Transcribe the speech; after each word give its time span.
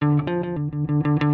Música 0.00 1.27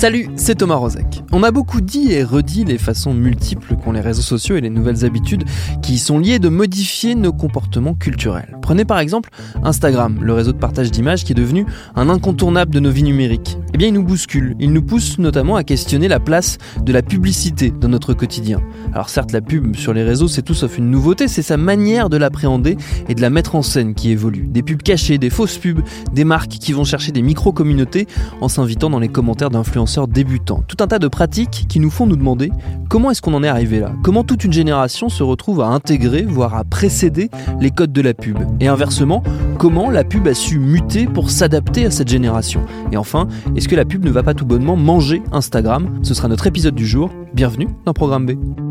Salut, 0.00 0.30
c'est 0.34 0.54
Thomas 0.54 0.76
Rozek. 0.76 1.24
On 1.30 1.42
a 1.42 1.50
beaucoup 1.50 1.82
dit 1.82 2.12
et 2.12 2.24
redit 2.24 2.64
les 2.64 2.78
façons 2.78 3.12
multiples 3.12 3.76
qu'ont 3.76 3.92
les 3.92 4.00
réseaux 4.00 4.22
sociaux 4.22 4.56
et 4.56 4.62
les 4.62 4.70
nouvelles 4.70 5.04
habitudes 5.04 5.44
qui 5.82 5.92
y 5.92 5.98
sont 5.98 6.18
liées 6.18 6.38
de 6.38 6.48
modifier 6.48 7.14
nos 7.14 7.34
comportements 7.34 7.92
culturels. 7.92 8.56
Prenez 8.62 8.86
par 8.86 8.98
exemple 8.98 9.28
Instagram, 9.62 10.18
le 10.22 10.32
réseau 10.32 10.52
de 10.52 10.56
partage 10.56 10.90
d'images 10.90 11.24
qui 11.24 11.32
est 11.32 11.34
devenu 11.34 11.66
un 11.96 12.08
incontournable 12.08 12.72
de 12.72 12.80
nos 12.80 12.90
vies 12.90 13.02
numériques. 13.02 13.58
Eh 13.74 13.76
bien, 13.76 13.88
il 13.88 13.92
nous 13.92 14.02
bouscule. 14.02 14.56
Il 14.58 14.72
nous 14.72 14.80
pousse 14.80 15.18
notamment 15.18 15.56
à 15.56 15.64
questionner 15.64 16.08
la 16.08 16.18
place 16.18 16.56
de 16.82 16.94
la 16.94 17.02
publicité 17.02 17.70
dans 17.70 17.88
notre 17.88 18.14
quotidien. 18.14 18.62
Alors 18.94 19.10
certes, 19.10 19.32
la 19.32 19.42
pub 19.42 19.76
sur 19.76 19.92
les 19.92 20.02
réseaux, 20.02 20.28
c'est 20.28 20.40
tout 20.40 20.54
sauf 20.54 20.78
une 20.78 20.90
nouveauté, 20.90 21.28
c'est 21.28 21.42
sa 21.42 21.58
manière 21.58 22.08
de 22.08 22.16
l'appréhender 22.16 22.78
et 23.10 23.14
de 23.14 23.20
la 23.20 23.28
mettre 23.28 23.54
en 23.54 23.60
scène 23.60 23.94
qui 23.94 24.10
évolue. 24.10 24.46
Des 24.48 24.62
pubs 24.62 24.82
cachées, 24.82 25.18
des 25.18 25.28
fausses 25.28 25.58
pubs, 25.58 25.82
des 26.14 26.24
marques 26.24 26.52
qui 26.52 26.72
vont 26.72 26.84
chercher 26.84 27.12
des 27.12 27.20
micro-communautés 27.20 28.06
en 28.40 28.48
s'invitant 28.48 28.88
dans 28.88 28.98
les 28.98 29.08
commentaires 29.08 29.50
d'influenceurs 29.50 29.89
débutants. 30.08 30.62
Tout 30.68 30.76
un 30.80 30.86
tas 30.86 30.98
de 30.98 31.08
pratiques 31.08 31.66
qui 31.68 31.80
nous 31.80 31.90
font 31.90 32.06
nous 32.06 32.16
demander 32.16 32.50
comment 32.88 33.10
est-ce 33.10 33.20
qu'on 33.20 33.34
en 33.34 33.42
est 33.42 33.48
arrivé 33.48 33.80
là? 33.80 33.92
Comment 34.02 34.24
toute 34.24 34.44
une 34.44 34.52
génération 34.52 35.08
se 35.08 35.22
retrouve 35.22 35.60
à 35.60 35.66
intégrer, 35.66 36.22
voire 36.22 36.54
à 36.54 36.64
précéder 36.64 37.30
les 37.60 37.70
codes 37.70 37.92
de 37.92 38.00
la 38.00 38.14
pub? 38.14 38.38
Et 38.60 38.68
inversement, 38.68 39.22
comment 39.58 39.90
la 39.90 40.04
pub 40.04 40.28
a 40.28 40.34
su 40.34 40.58
muter 40.58 41.06
pour 41.06 41.30
s'adapter 41.30 41.86
à 41.86 41.90
cette 41.90 42.08
génération? 42.08 42.62
Et 42.92 42.96
enfin, 42.96 43.26
est-ce 43.56 43.68
que 43.68 43.76
la 43.76 43.84
pub 43.84 44.04
ne 44.04 44.10
va 44.10 44.22
pas 44.22 44.34
tout 44.34 44.46
bonnement 44.46 44.76
manger 44.76 45.22
Instagram? 45.32 45.98
Ce 46.02 46.14
sera 46.14 46.28
notre 46.28 46.46
épisode 46.46 46.74
du 46.74 46.86
jour. 46.86 47.10
Bienvenue 47.34 47.68
dans 47.84 47.92
Programme 47.92 48.26
B. 48.26 48.69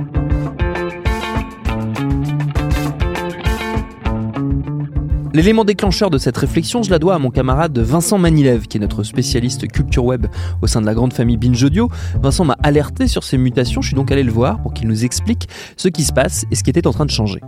L'élément 5.31 5.63
déclencheur 5.63 6.09
de 6.09 6.17
cette 6.17 6.38
réflexion, 6.38 6.81
je 6.81 6.89
la 6.89 6.97
dois 6.97 7.13
à 7.13 7.19
mon 7.19 7.30
camarade 7.30 7.77
Vincent 7.77 8.17
Manilev, 8.17 8.66
qui 8.66 8.77
est 8.77 8.80
notre 8.80 9.03
spécialiste 9.03 9.72
culture 9.72 10.03
web 10.03 10.25
au 10.63 10.67
sein 10.67 10.81
de 10.81 10.88
la 10.88 10.95
grande 10.95 11.13
famille 11.13 11.38
Binge 11.38 11.63
Audio. 11.63 11.88
Vincent 12.19 12.45
m'a 12.45 12.58
alerté 12.63 13.08
sur 13.08 13.23
ces 13.23 13.38
mutations, 13.38 13.81
je 13.81 13.89
suis 13.89 13.95
donc 13.95 14.11
allé 14.11 14.23
le 14.23 14.31
voir 14.31 14.59
pour 14.59 14.73
qu'il 14.73 14.88
nous 14.88 15.05
explique 15.05 15.47
ce 15.77 15.88
qui 15.88 16.03
se 16.03 16.13
passe 16.13 16.45
et 16.50 16.55
ce 16.55 16.63
qui 16.63 16.72
était 16.72 16.88
en 16.88 16.94
train 16.94 17.05
de 17.05 17.11
changer. 17.11 17.41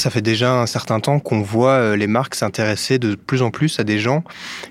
Ça 0.00 0.10
fait 0.10 0.20
déjà 0.20 0.60
un 0.60 0.66
certain 0.66 0.98
temps 0.98 1.20
qu'on 1.20 1.42
voit 1.42 1.74
euh, 1.74 1.96
les 1.96 2.08
marques 2.08 2.34
s'intéresser 2.34 2.98
de 2.98 3.14
plus 3.14 3.42
en 3.42 3.52
plus 3.52 3.78
à 3.78 3.84
des 3.84 4.00
gens 4.00 4.24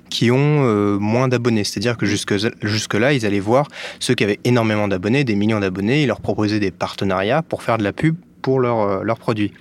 qui 0.10 0.30
ont 0.30 0.66
euh, 0.66 0.98
moins 1.00 1.30
d'abonnés. 1.30 1.64
C'est-à-dire 1.64 1.96
que 1.96 2.06
jusque, 2.06 2.34
jusque-là, 2.62 3.14
ils 3.14 3.26
allaient 3.26 3.40
voir 3.40 3.70
ceux 4.02 4.14
qui 4.14 4.26
avaient 4.26 4.42
énormément 4.44 4.90
d'abonnés, 4.90 5.24
des 5.24 5.36
millions 5.36 5.62
d'abonnés, 5.62 6.04
ils 6.04 6.08
leur 6.08 6.20
proposaient 6.20 6.60
des 6.60 6.72
partenariats 6.72 7.42
pour 7.42 7.64
faire 7.64 7.78
de 7.78 7.84
la 7.86 7.94
pub 7.94 8.18
pour 8.42 8.60
leurs 8.60 8.82
euh, 8.82 9.16
produits. 9.16 9.54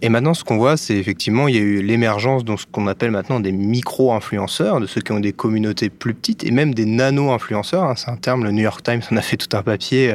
Et 0.00 0.08
maintenant, 0.08 0.32
ce 0.32 0.44
qu'on 0.44 0.58
voit, 0.58 0.76
c'est 0.76 0.96
effectivement, 0.96 1.48
il 1.48 1.56
y 1.56 1.58
a 1.58 1.62
eu 1.62 1.82
l'émergence 1.82 2.44
de 2.44 2.56
ce 2.56 2.66
qu'on 2.70 2.86
appelle 2.86 3.10
maintenant 3.10 3.40
des 3.40 3.50
micro-influenceurs, 3.50 4.78
de 4.78 4.86
ceux 4.86 5.00
qui 5.00 5.10
ont 5.10 5.18
des 5.18 5.32
communautés 5.32 5.90
plus 5.90 6.14
petites, 6.14 6.44
et 6.44 6.52
même 6.52 6.72
des 6.72 6.86
nano-influenceurs. 6.86 7.82
Hein, 7.82 7.94
c'est 7.96 8.08
un 8.08 8.16
terme, 8.16 8.44
le 8.44 8.52
New 8.52 8.62
York 8.62 8.82
Times 8.82 9.02
en 9.10 9.16
a 9.16 9.22
fait 9.22 9.36
tout 9.36 9.56
un 9.56 9.62
papier. 9.62 10.14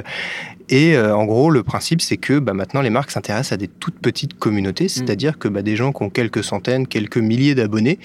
Et 0.70 0.96
euh, 0.96 1.16
en 1.16 1.26
gros, 1.26 1.50
le 1.50 1.64
principe, 1.64 2.02
c'est 2.02 2.18
que 2.18 2.40
bah, 2.40 2.54
maintenant, 2.54 2.82
les 2.82 2.90
marques 2.90 3.12
s'intéressent 3.12 3.52
à 3.52 3.58
des 3.58 3.68
toutes 3.68 4.00
petites 4.00 4.40
communautés, 4.40 4.86
mm. 4.86 4.90
c'est-à-dire 4.90 5.38
que 5.38 5.48
bah, 5.48 5.62
des 5.62 5.76
gens 5.76 5.92
qui 5.92 6.04
ont 6.04 6.10
quelques 6.10 6.44
centaines, 6.44 6.88
quelques 6.88 7.18
milliers 7.18 7.56
d'abonnés 7.56 8.00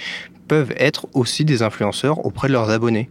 peuvent 0.48 0.74
être 0.76 1.06
aussi 1.12 1.44
des 1.44 1.62
influenceurs 1.62 2.24
auprès 2.26 2.48
de 2.48 2.54
leurs 2.54 2.70
abonnés 2.70 3.10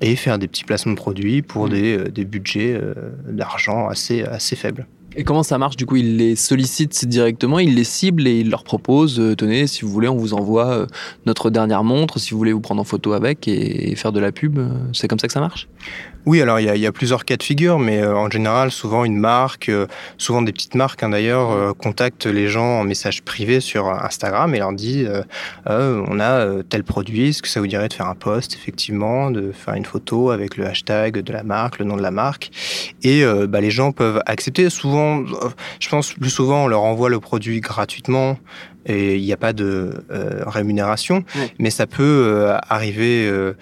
et 0.00 0.16
faire 0.16 0.38
des 0.38 0.48
petits 0.48 0.64
placements 0.64 0.92
de 0.92 0.98
produits 0.98 1.40
pour 1.40 1.66
mm. 1.66 1.70
des, 1.70 1.96
euh, 1.96 2.08
des, 2.10 2.24
budgets 2.24 2.74
euh, 2.74 2.94
d'argent 3.26 3.88
assez, 3.88 4.22
assez 4.22 4.56
faibles. 4.56 4.86
Et 5.16 5.24
comment 5.24 5.42
ça 5.42 5.58
marche 5.58 5.76
Du 5.76 5.86
coup, 5.86 5.96
il 5.96 6.16
les 6.16 6.36
sollicite 6.36 7.06
directement, 7.06 7.58
il 7.58 7.74
les 7.74 7.84
cible 7.84 8.26
et 8.26 8.40
il 8.40 8.50
leur 8.50 8.64
propose 8.64 9.20
euh, 9.20 9.34
tenez, 9.34 9.66
si 9.66 9.82
vous 9.82 9.90
voulez, 9.90 10.08
on 10.08 10.16
vous 10.16 10.34
envoie 10.34 10.70
euh, 10.70 10.86
notre 11.26 11.50
dernière 11.50 11.84
montre, 11.84 12.18
si 12.18 12.30
vous 12.30 12.38
voulez 12.38 12.52
vous 12.52 12.60
prendre 12.60 12.80
en 12.80 12.84
photo 12.84 13.12
avec 13.12 13.46
et, 13.46 13.94
faire 13.96 14.12
de 14.12 14.20
la 14.20 14.32
pub. 14.32 14.58
Euh, 14.58 14.68
c'est 14.92 15.08
comme 15.08 15.18
ça 15.18 15.26
que 15.26 15.32
ça 15.32 15.40
marche? 15.40 15.68
Oui, 16.26 16.40
alors 16.40 16.60
il 16.60 16.76
y, 16.78 16.86
a, 16.86 16.92
plusieurs 16.92 17.24
cas 17.24 17.36
de 17.36 17.42
figure, 17.42 17.78
mais 17.78 18.04
en 18.04 18.30
général, 18.30 18.70
souvent 18.70 19.04
une 19.04 19.16
marque, 19.16 19.70
souvent 20.18 20.42
des 20.42 20.52
petites 20.52 20.74
marques 20.74 21.02
hein, 21.02 21.08
d'ailleurs, 21.08 21.76
contactent 21.76 22.26
les 22.26 22.48
gens 22.48 22.80
en 22.80 22.84
message 22.84 23.22
privé 23.22 23.60
sur 23.60 23.88
Instagram 23.88 24.54
et 24.54 24.58
leur 24.58 24.72
dit 24.72 25.06
on 25.66 26.20
a 26.20 26.62
tel 26.68 26.84
produit, 26.84 27.30
est-ce 27.30 27.42
que 27.42 27.48
ça 27.48 27.60
vous 27.60 27.66
dirait 27.66 27.88
de 27.88 27.94
faire 27.94 28.06
un 28.06 28.14
post, 28.14 28.54
effectivement, 28.54 29.30
de 29.30 29.52
faire 29.52 29.74
une 29.74 29.84
photo 29.84 30.30
avec 30.30 30.56
le 30.56 30.66
hashtag 30.66 31.18
de 31.18 31.32
la 31.32 31.42
marque, 31.42 31.78
le 31.78 31.84
nom 31.84 31.96
de 31.96 32.02
la 32.02 32.10
marque? 32.10 32.50
Et 33.02 33.24
bah, 33.48 33.60
les 33.60 33.70
gens 33.70 33.92
peuvent 33.92 34.22
accepter. 34.26 34.70
Souvent, 34.70 35.24
je 35.80 35.88
pense 35.88 36.12
plus 36.12 36.30
souvent, 36.30 36.64
on 36.64 36.68
leur 36.68 36.82
envoie 36.82 37.08
le 37.08 37.20
produit 37.20 37.60
gratuitement 37.60 38.38
et 38.86 39.16
il 39.16 39.24
n'y 39.24 39.32
a 39.32 39.36
pas 39.36 39.52
de 39.52 39.92
euh, 40.10 40.42
rémunération, 40.46 41.24
mais 41.58 41.70
ça 41.70 41.86
peut 41.86 42.02
euh, 42.02 42.56
arriver 42.68 43.28
euh, 43.28 43.54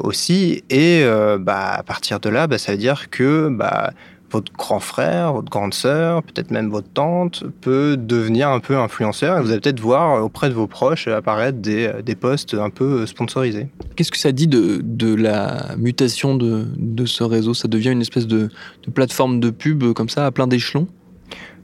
aussi. 0.00 0.62
Et 0.70 1.04
bah, 1.38 1.70
à 1.72 1.82
partir 1.82 2.20
de 2.20 2.28
là, 2.28 2.46
bah, 2.46 2.58
ça 2.58 2.72
veut 2.72 2.78
dire 2.78 3.10
que 3.10 3.48
bah, 3.48 3.92
votre 4.30 4.52
grand 4.52 4.80
frère, 4.80 5.32
votre 5.32 5.50
grande 5.50 5.74
sœur, 5.74 6.22
peut-être 6.22 6.50
même 6.50 6.70
votre 6.70 6.88
tante 6.88 7.44
peut 7.60 7.96
devenir 7.96 8.48
un 8.50 8.60
peu 8.60 8.76
influenceur. 8.76 9.38
Et 9.38 9.42
vous 9.42 9.50
allez 9.50 9.60
peut-être 9.60 9.80
voir 9.80 10.22
auprès 10.22 10.48
de 10.48 10.54
vos 10.54 10.66
proches 10.66 11.08
apparaître 11.08 11.58
des, 11.58 11.90
des 12.04 12.14
posts 12.14 12.54
un 12.54 12.70
peu 12.70 13.06
sponsorisés. 13.06 13.68
Qu'est-ce 13.96 14.12
que 14.12 14.18
ça 14.18 14.32
dit 14.32 14.46
de, 14.46 14.80
de 14.82 15.14
la 15.14 15.74
mutation 15.76 16.36
de, 16.36 16.66
de, 16.76 17.06
ce 17.06 17.24
réseau? 17.24 17.54
Ça 17.54 17.66
devient 17.66 17.90
une 17.90 18.02
espèce 18.02 18.26
de, 18.26 18.50
de 18.86 18.90
plateforme 18.90 19.40
de 19.40 19.50
pub 19.50 19.92
comme 19.94 20.08
ça 20.08 20.26
à 20.26 20.30
plein 20.30 20.46
d'échelons? 20.46 20.86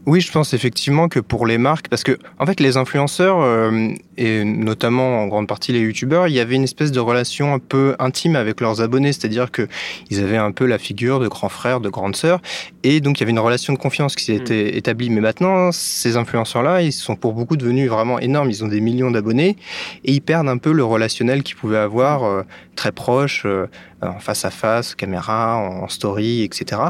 Oui, 0.06 0.20
je 0.20 0.30
pense 0.30 0.54
effectivement 0.54 1.08
que 1.08 1.18
pour 1.18 1.46
les 1.46 1.58
marques, 1.58 1.88
parce 1.88 2.04
que 2.04 2.16
en 2.38 2.46
fait 2.46 2.60
les 2.60 2.76
influenceurs 2.76 3.40
euh, 3.40 3.88
et 4.16 4.44
notamment 4.44 5.20
en 5.22 5.26
grande 5.26 5.48
partie 5.48 5.72
les 5.72 5.80
youtubeurs, 5.80 6.28
il 6.28 6.34
y 6.34 6.38
avait 6.38 6.54
une 6.54 6.62
espèce 6.62 6.92
de 6.92 7.00
relation 7.00 7.52
un 7.52 7.58
peu 7.58 7.96
intime 7.98 8.36
avec 8.36 8.60
leurs 8.60 8.80
abonnés, 8.80 9.12
c'est-à-dire 9.12 9.50
que 9.50 9.66
ils 10.10 10.20
avaient 10.20 10.36
un 10.36 10.52
peu 10.52 10.64
la 10.64 10.78
figure 10.78 11.18
de 11.18 11.26
grand 11.26 11.48
frère, 11.48 11.80
de 11.80 11.88
grande 11.88 12.14
sœur, 12.14 12.40
et 12.84 13.00
donc 13.00 13.18
il 13.18 13.22
y 13.22 13.24
avait 13.24 13.32
une 13.32 13.40
relation 13.40 13.72
de 13.72 13.78
confiance 13.78 14.14
qui 14.14 14.24
s'est 14.24 14.38
mm. 14.38 14.76
établie. 14.76 15.10
Mais 15.10 15.20
maintenant, 15.20 15.72
ces 15.72 16.16
influenceurs-là, 16.16 16.82
ils 16.82 16.92
sont 16.92 17.16
pour 17.16 17.32
beaucoup 17.32 17.56
devenus 17.56 17.90
vraiment 17.90 18.20
énormes. 18.20 18.48
Ils 18.48 18.62
ont 18.62 18.68
des 18.68 18.80
millions 18.80 19.10
d'abonnés 19.10 19.56
et 20.04 20.12
ils 20.12 20.20
perdent 20.20 20.48
un 20.48 20.58
peu 20.58 20.70
le 20.70 20.84
relationnel 20.84 21.42
qu'ils 21.42 21.56
pouvaient 21.56 21.78
avoir 21.78 22.22
euh, 22.22 22.42
très 22.76 22.92
proche, 22.92 23.42
euh, 23.44 23.66
en 24.02 24.18
face 24.18 24.44
à 24.44 24.50
face, 24.50 24.94
caméra, 24.94 25.56
en 25.56 25.88
story, 25.88 26.42
etc. 26.42 26.82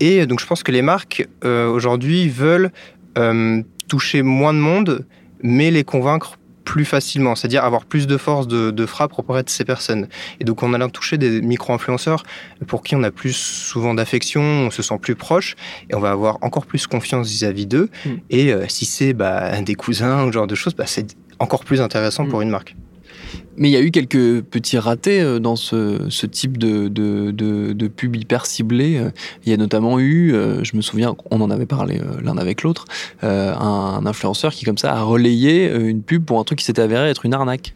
Et 0.00 0.26
donc 0.26 0.40
je 0.40 0.46
pense 0.46 0.62
que 0.62 0.72
les 0.72 0.82
marques 0.82 1.28
aujourd'hui 1.44 2.28
veulent 2.28 2.70
euh, 3.16 3.62
toucher 3.88 4.22
moins 4.22 4.52
de 4.52 4.58
monde, 4.58 5.06
mais 5.42 5.70
les 5.70 5.84
convaincre 5.84 6.38
plus 6.64 6.84
facilement, 6.84 7.36
c'est-à-dire 7.36 7.64
avoir 7.64 7.84
plus 7.84 8.08
de 8.08 8.16
force 8.16 8.48
de, 8.48 8.86
frappe 8.86 9.16
auprès 9.16 9.44
de 9.44 9.48
ces 9.48 9.64
personnes. 9.64 10.08
Et 10.40 10.44
donc 10.44 10.64
on 10.64 10.74
a 10.74 10.88
toucher 10.88 11.16
des 11.16 11.40
micro-influenceurs 11.40 12.24
pour 12.66 12.82
qui 12.82 12.96
on 12.96 13.04
a 13.04 13.12
plus 13.12 13.36
souvent 13.36 13.94
d'affection, 13.94 14.42
on 14.42 14.70
se 14.72 14.82
sent 14.82 14.98
plus 15.00 15.14
proche, 15.14 15.54
et 15.88 15.94
on 15.94 16.00
va 16.00 16.10
avoir 16.10 16.38
encore 16.42 16.66
plus 16.66 16.88
confiance 16.88 17.28
vis-à-vis 17.28 17.66
d'eux. 17.66 17.88
Mm. 18.04 18.10
Et 18.30 18.52
euh, 18.52 18.64
si 18.68 18.84
c'est 18.84 19.12
bah, 19.12 19.62
des 19.62 19.76
cousins 19.76 20.24
ou 20.24 20.26
ce 20.28 20.32
genre 20.32 20.48
de 20.48 20.56
choses, 20.56 20.74
bah, 20.74 20.84
c'est 20.86 21.16
encore 21.38 21.64
plus 21.64 21.80
intéressant 21.80 22.24
mm. 22.24 22.28
pour 22.28 22.42
une 22.42 22.50
marque. 22.50 22.74
Mais 23.56 23.68
il 23.68 23.72
y 23.72 23.76
a 23.76 23.80
eu 23.80 23.90
quelques 23.90 24.42
petits 24.42 24.78
ratés 24.78 25.20
euh, 25.20 25.38
dans 25.38 25.56
ce, 25.56 26.26
type 26.26 26.58
de, 26.58 27.88
pub 27.88 28.16
hyper 28.16 28.46
ciblé. 28.46 28.98
Euh, 28.98 29.10
il 29.44 29.50
y 29.50 29.54
a 29.54 29.56
notamment 29.56 29.98
eu, 29.98 30.34
euh, 30.34 30.62
je 30.62 30.76
me 30.76 30.82
souviens, 30.82 31.16
on 31.30 31.40
en 31.40 31.50
avait 31.50 31.66
parlé 31.66 32.00
l'un 32.22 32.36
avec 32.36 32.62
l'autre, 32.62 32.84
un, 33.22 34.02
influenceur 34.04 34.52
qui 34.52 34.64
comme 34.64 34.78
ça 34.78 34.94
a 34.94 35.02
relayé 35.02 35.72
une 35.74 36.02
pub 36.02 36.24
pour 36.24 36.38
un 36.38 36.44
truc 36.44 36.58
qui 36.58 36.64
s'était 36.64 36.82
avéré 36.82 37.08
être 37.08 37.24
une 37.24 37.34
arnaque. 37.34 37.74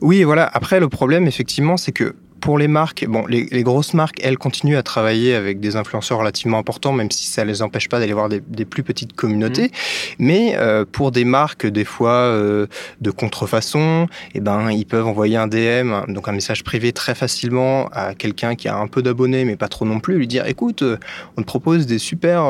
Oui, 0.00 0.24
voilà. 0.24 0.48
Après, 0.52 0.80
le 0.80 0.88
problème, 0.88 1.26
effectivement, 1.26 1.76
c'est 1.76 1.92
que 1.92 2.14
pour 2.40 2.58
les 2.58 2.68
marques, 2.68 3.04
bon, 3.06 3.26
les, 3.26 3.62
grosses 3.62 3.94
marques, 3.94 4.20
elles 4.22 4.38
continuent 4.38 4.76
à 4.76 4.82
travailler 4.82 5.34
avec 5.34 5.60
des 5.60 5.76
influenceurs 5.76 6.18
relativement 6.18 6.58
importants, 6.58 6.92
même 6.92 7.10
si 7.10 7.26
ça 7.26 7.44
ne 7.44 7.50
les 7.50 7.62
empêche 7.62 7.88
pas 7.88 7.98
d'aller 7.98 8.12
voir 8.12 8.28
des, 8.28 8.40
plus 8.64 8.82
petites 8.82 9.14
communautés. 9.14 9.66
Mmh. 9.66 10.14
Mais 10.18 10.54
euh, 10.56 10.84
pour 10.90 11.12
des 11.12 11.24
marques, 11.24 11.66
des 11.66 11.84
fois 11.84 12.10
euh, 12.10 12.66
de 13.00 13.10
contrefaçon, 13.10 14.06
eh 14.34 14.40
ben, 14.40 14.70
ils 14.70 14.86
peuvent 14.86 15.06
envoyer 15.06 15.36
un 15.36 15.46
DM, 15.46 15.92
donc 16.08 16.28
un 16.28 16.32
message 16.32 16.62
privé 16.64 16.92
très 16.92 17.14
facilement 17.14 17.88
à 17.92 18.14
quelqu'un 18.14 18.54
qui 18.54 18.68
a 18.68 18.76
un 18.76 18.86
peu 18.86 19.02
d'abonnés, 19.02 19.44
mais 19.44 19.56
pas 19.56 19.68
trop 19.68 19.84
non 19.84 20.00
plus, 20.00 20.18
lui 20.18 20.26
dire 20.26 20.46
écoute, 20.46 20.82
euh, 20.82 20.98
on 21.36 21.42
te 21.42 21.46
propose 21.46 21.86
des 21.86 21.98
super 21.98 22.44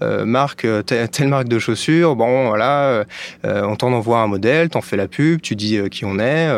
marques, 0.00 0.66
telle, 0.86 1.28
marque 1.28 1.48
de 1.48 1.58
chaussures, 1.58 2.16
bon 2.16 2.48
voilà, 2.48 3.04
on 3.44 3.76
t'en 3.76 3.92
envoie 3.92 4.20
un 4.20 4.26
modèle, 4.26 4.68
t'en 4.68 4.80
fais 4.80 4.96
la 4.96 5.08
pub, 5.08 5.40
tu 5.40 5.56
dis 5.56 5.78
qui 5.90 6.04
on 6.04 6.18
est 6.18 6.48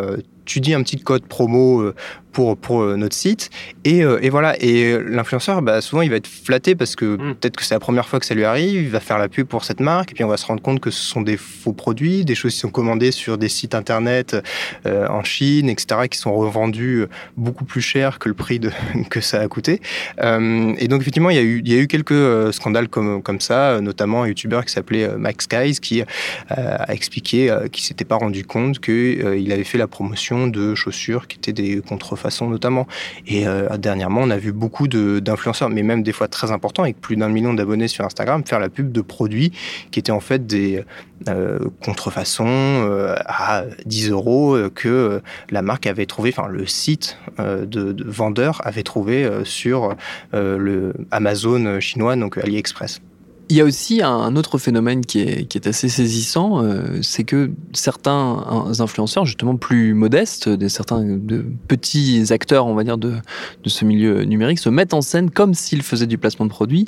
tu 0.44 0.60
dis 0.60 0.74
un 0.74 0.82
petit 0.82 0.98
code 0.98 1.24
promo 1.26 1.92
pour, 2.32 2.56
pour 2.56 2.82
euh, 2.82 2.96
notre 2.96 3.14
site. 3.14 3.50
Et, 3.84 4.04
euh, 4.04 4.18
et 4.22 4.30
voilà. 4.30 4.56
Et 4.62 4.92
euh, 4.92 5.04
l'influenceur, 5.08 5.62
bah, 5.62 5.80
souvent, 5.80 6.02
il 6.02 6.10
va 6.10 6.16
être 6.16 6.26
flatté 6.26 6.74
parce 6.74 6.96
que 6.96 7.16
mm. 7.16 7.34
peut-être 7.36 7.56
que 7.56 7.64
c'est 7.64 7.74
la 7.74 7.80
première 7.80 8.08
fois 8.08 8.20
que 8.20 8.26
ça 8.26 8.34
lui 8.34 8.44
arrive. 8.44 8.82
Il 8.82 8.90
va 8.90 9.00
faire 9.00 9.18
la 9.18 9.28
pub 9.28 9.46
pour 9.46 9.64
cette 9.64 9.80
marque. 9.80 10.12
Et 10.12 10.14
puis, 10.14 10.24
on 10.24 10.28
va 10.28 10.36
se 10.36 10.46
rendre 10.46 10.62
compte 10.62 10.80
que 10.80 10.90
ce 10.90 11.02
sont 11.02 11.22
des 11.22 11.36
faux 11.36 11.72
produits, 11.72 12.24
des 12.24 12.34
choses 12.34 12.52
qui 12.52 12.60
sont 12.60 12.70
commandées 12.70 13.10
sur 13.12 13.38
des 13.38 13.48
sites 13.48 13.74
internet 13.74 14.36
en 14.84 15.22
Chine, 15.24 15.68
etc., 15.68 16.02
qui 16.10 16.18
sont 16.18 16.34
revendus 16.34 17.06
beaucoup 17.36 17.64
plus 17.64 17.80
cher 17.80 18.18
que 18.18 18.28
le 18.28 18.34
prix 18.34 18.58
de, 18.58 18.70
que 19.10 19.20
ça 19.20 19.40
a 19.40 19.48
coûté. 19.48 19.80
et 20.20 20.88
donc, 20.88 21.00
effectivement, 21.00 21.30
il 21.30 21.36
y 21.36 21.38
a 21.38 21.42
eu, 21.42 21.62
il 21.64 21.72
y 21.72 21.76
a 21.76 21.80
eu 21.80 21.86
quelques 21.86 22.52
scandales 22.52 22.88
comme, 22.88 23.22
comme 23.22 23.40
ça, 23.40 23.80
notamment 23.80 24.22
un 24.22 24.28
youtubeur 24.28 24.64
qui 24.64 24.72
s'appelait 24.72 25.08
Max 25.16 25.44
Skies 25.44 25.80
qui 25.80 26.02
a 26.48 26.92
expliqué 26.92 27.54
qu'il 27.72 27.84
s'était 27.84 28.04
pas 28.04 28.16
rendu 28.16 28.44
compte 28.44 28.80
qu'il 28.80 29.52
avait 29.52 29.64
fait 29.64 29.78
la 29.78 29.88
promotion 29.88 30.46
de 30.46 30.74
chaussures 30.74 31.26
qui 31.26 31.38
étaient 31.38 31.52
des 31.52 31.80
contrefaçons 31.80 32.19
notamment. 32.48 32.86
Et 33.26 33.46
euh, 33.46 33.76
dernièrement, 33.76 34.20
on 34.22 34.30
a 34.30 34.36
vu 34.36 34.52
beaucoup 34.52 34.88
d'influenceurs, 34.88 35.70
mais 35.70 35.82
même 35.82 36.02
des 36.02 36.12
fois 36.12 36.28
très 36.28 36.50
importants, 36.52 36.82
avec 36.82 37.00
plus 37.00 37.16
d'un 37.16 37.28
million 37.28 37.54
d'abonnés 37.54 37.88
sur 37.88 38.04
Instagram, 38.04 38.42
faire 38.46 38.60
la 38.60 38.68
pub 38.68 38.92
de 38.92 39.00
produits 39.00 39.52
qui 39.90 39.98
étaient 39.98 40.12
en 40.12 40.20
fait 40.20 40.46
des 40.46 40.84
euh, 41.28 41.58
contrefaçons 41.82 42.46
euh, 42.46 43.14
à 43.26 43.64
10 43.86 44.10
euros 44.10 44.56
que 44.74 45.20
la 45.50 45.62
marque 45.62 45.86
avait 45.86 46.06
trouvé, 46.06 46.32
enfin 46.36 46.48
le 46.48 46.66
site 46.66 47.18
de, 47.38 47.64
de 47.64 48.04
vendeur 48.04 48.60
avait 48.64 48.82
trouvé 48.82 49.28
sur 49.44 49.94
le 50.32 50.92
Amazon 51.10 51.80
chinois, 51.80 52.16
donc 52.16 52.38
AliExpress. 52.38 53.00
Il 53.50 53.56
y 53.56 53.60
a 53.60 53.64
aussi 53.64 54.00
un 54.00 54.36
autre 54.36 54.58
phénomène 54.58 55.04
qui 55.04 55.20
est, 55.20 55.44
qui 55.46 55.58
est 55.58 55.66
assez 55.66 55.88
saisissant, 55.88 56.62
euh, 56.62 57.02
c'est 57.02 57.24
que 57.24 57.50
certains 57.72 58.44
influenceurs, 58.78 59.24
justement 59.24 59.56
plus 59.56 59.92
modestes, 59.92 60.48
des, 60.48 60.68
certains 60.68 61.02
de 61.02 61.44
petits 61.66 62.32
acteurs, 62.32 62.66
on 62.66 62.74
va 62.74 62.84
dire, 62.84 62.96
de, 62.96 63.16
de 63.62 63.68
ce 63.68 63.84
milieu 63.84 64.22
numérique, 64.22 64.60
se 64.60 64.68
mettent 64.68 64.94
en 64.94 65.02
scène 65.02 65.30
comme 65.30 65.54
s'ils 65.54 65.82
faisaient 65.82 66.06
du 66.06 66.16
placement 66.16 66.46
de 66.46 66.50
produits, 66.50 66.84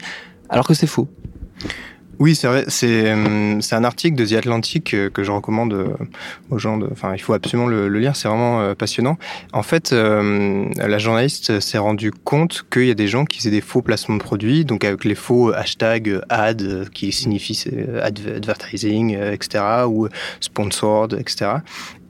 alors 0.48 0.66
que 0.66 0.74
c'est 0.74 0.86
faux. 0.86 1.08
Oui, 2.22 2.36
c'est 2.36 2.46
vrai. 2.46 2.66
Euh, 2.84 3.56
c'est 3.60 3.74
un 3.74 3.82
article 3.82 4.14
de 4.14 4.24
The 4.24 4.34
Atlantic 4.34 4.94
euh, 4.94 5.10
que 5.10 5.24
je 5.24 5.32
recommande 5.32 5.72
euh, 5.72 5.88
aux 6.50 6.58
gens. 6.58 6.78
Enfin, 6.92 7.14
il 7.16 7.18
faut 7.18 7.32
absolument 7.32 7.66
le, 7.66 7.88
lire. 7.88 8.14
C'est 8.14 8.28
vraiment 8.28 8.76
passionnant. 8.76 9.18
En 9.52 9.64
fait, 9.64 9.90
la 9.90 10.98
journaliste 10.98 11.58
s'est 11.58 11.78
rendue 11.78 12.12
compte 12.12 12.64
qu'il 12.70 12.86
y 12.86 12.92
a 12.92 12.94
des 12.94 13.08
gens 13.08 13.24
qui 13.24 13.38
faisaient 13.38 13.50
des 13.50 13.60
faux 13.60 13.82
placements 13.82 14.14
de 14.14 14.22
produits, 14.22 14.64
donc 14.64 14.84
avec 14.84 15.04
les 15.04 15.16
faux 15.16 15.52
hashtags 15.52 16.20
ad 16.28 16.88
qui 16.90 17.10
signifient 17.10 17.66
advertising, 18.00 19.16
etc., 19.18 19.64
ou 19.88 20.06
sponsored, 20.38 21.14
etc. 21.14 21.56